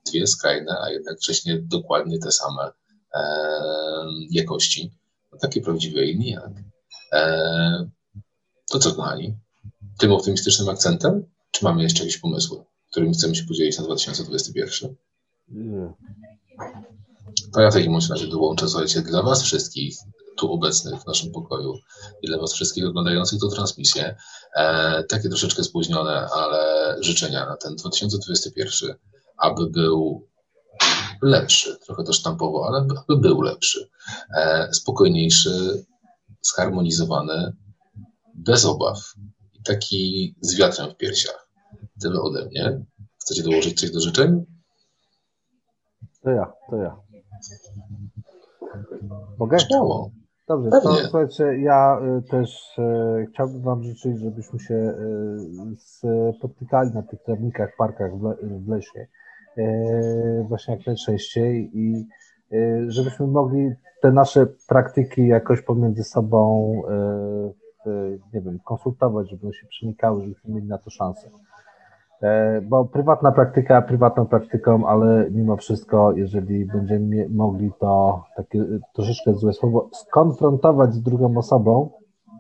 [0.06, 2.72] Dwie skrajne, a jednocześnie dokładnie te same
[4.32, 4.92] jakości.
[5.32, 6.50] No, takie prawdziwe i nijak.
[8.70, 9.38] To co, kochani?
[10.00, 11.35] Tym optymistycznym akcentem?
[11.56, 14.96] Czy mamy jeszcze jakieś pomysły, którymi chcemy się podzielić na 2021?
[15.48, 15.94] Nie.
[17.54, 19.98] To ja w takim razie dołączę, słuchajcie, dla Was wszystkich
[20.38, 21.74] tu obecnych w naszym pokoju
[22.22, 24.16] i dla Was wszystkich oglądających tę transmisję,
[24.56, 28.96] e, takie troszeczkę spóźnione, ale życzenia na ten 2021,
[29.38, 30.28] aby był
[31.22, 33.90] lepszy, trochę to sztampowo, ale aby był lepszy,
[34.38, 35.86] e, spokojniejszy,
[36.42, 37.54] zharmonizowany,
[38.34, 39.14] bez obaw
[39.54, 41.45] i taki z wiatrem w piersiach.
[42.02, 42.86] Tyle ode mnie.
[43.22, 44.46] Chcecie dołożyć coś do życzeń?
[46.22, 46.96] To ja, to ja.
[49.40, 49.60] Mogę?
[49.60, 50.12] Śmiało.
[50.48, 57.04] Dobrze, to słuchajcie, ja y, też y, chciałbym Wam życzyć, żebyśmy się y, spotykali na
[57.04, 59.08] tych trawnikach, parkach w, le, w lesie
[60.48, 62.08] właśnie jak najczęściej i
[62.88, 63.70] żebyśmy mogli
[64.02, 66.74] te nasze praktyki jakoś pomiędzy sobą
[68.34, 71.30] nie wiem, konsultować, żeby one się przenikały, żebyśmy mieli na to szansę.
[72.22, 78.80] E, bo prywatna praktyka prywatną praktyką, ale mimo wszystko, jeżeli będziemy mogli to takie y,
[78.94, 81.90] troszeczkę złe słowo skonfrontować z drugą osobą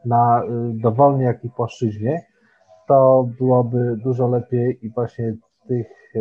[0.05, 2.25] na y, dowolnie jakiej płaszczyźnie,
[2.87, 5.35] to byłoby dużo lepiej i właśnie
[5.67, 6.13] tych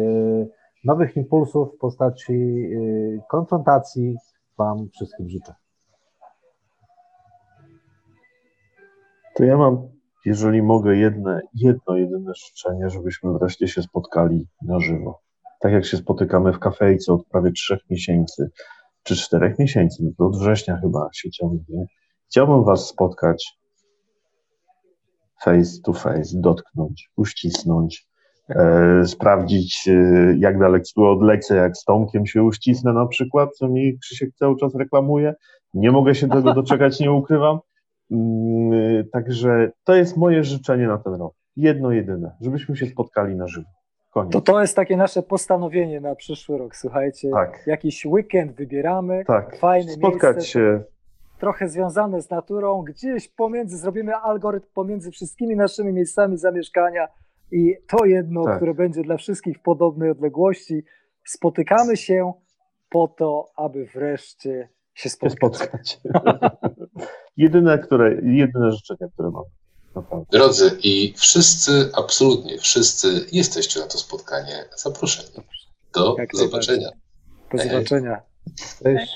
[0.85, 2.69] nowych impulsów w postaci
[3.31, 4.17] konfrontacji
[4.59, 5.55] Wam wszystkim życzę.
[9.35, 9.89] To ja mam,
[10.25, 15.21] jeżeli mogę, jedne, jedno jedyne życzenie, żebyśmy wreszcie się spotkali na żywo.
[15.61, 18.51] Tak jak się spotykamy w kafejce od prawie trzech miesięcy,
[19.03, 21.87] czy czterech miesięcy, no od września chyba się ciągnie.
[22.27, 23.59] Chciałbym Was spotkać
[25.45, 28.07] face to face, dotknąć, uścisnąć,
[28.49, 29.93] e, sprawdzić, e,
[30.39, 34.75] jak daleko odlecę, jak z Tomkiem się uścisnę na przykład, co mi Krzysiek cały czas
[34.75, 35.35] reklamuje.
[35.75, 37.59] Nie mogę się tego doczekać, nie ukrywam.
[38.11, 41.35] Mm, także to jest moje życzenie na ten rok.
[41.57, 43.69] Jedno jedyne, żebyśmy się spotkali na żywo.
[44.15, 44.33] Koniec.
[44.33, 46.77] To to jest takie nasze postanowienie na przyszły rok.
[46.77, 47.63] Słuchajcie, tak.
[47.67, 49.57] jakiś weekend wybieramy, tak.
[49.57, 50.83] fajne Spotkać miejsce, się.
[51.39, 57.09] Trochę związane z naturą, gdzieś pomiędzy, zrobimy algorytm pomiędzy wszystkimi naszymi miejscami zamieszkania
[57.53, 58.57] i to jedno, tak.
[58.57, 60.85] które będzie dla wszystkich w podobnej odległości.
[61.25, 62.33] Spotykamy się
[62.91, 65.41] po to, aby wreszcie się spotkać.
[65.41, 66.01] Się spotkać.
[67.37, 69.45] jedyne, które, jedyne życzenia, które mam.
[69.95, 70.27] Naprawdę.
[70.31, 75.29] Drodzy, i wszyscy, absolutnie wszyscy jesteście na to spotkanie zaproszeni.
[75.95, 76.89] Do Jak zobaczenia.
[77.53, 78.23] Do zobaczenia.
[78.83, 79.13] Cześć.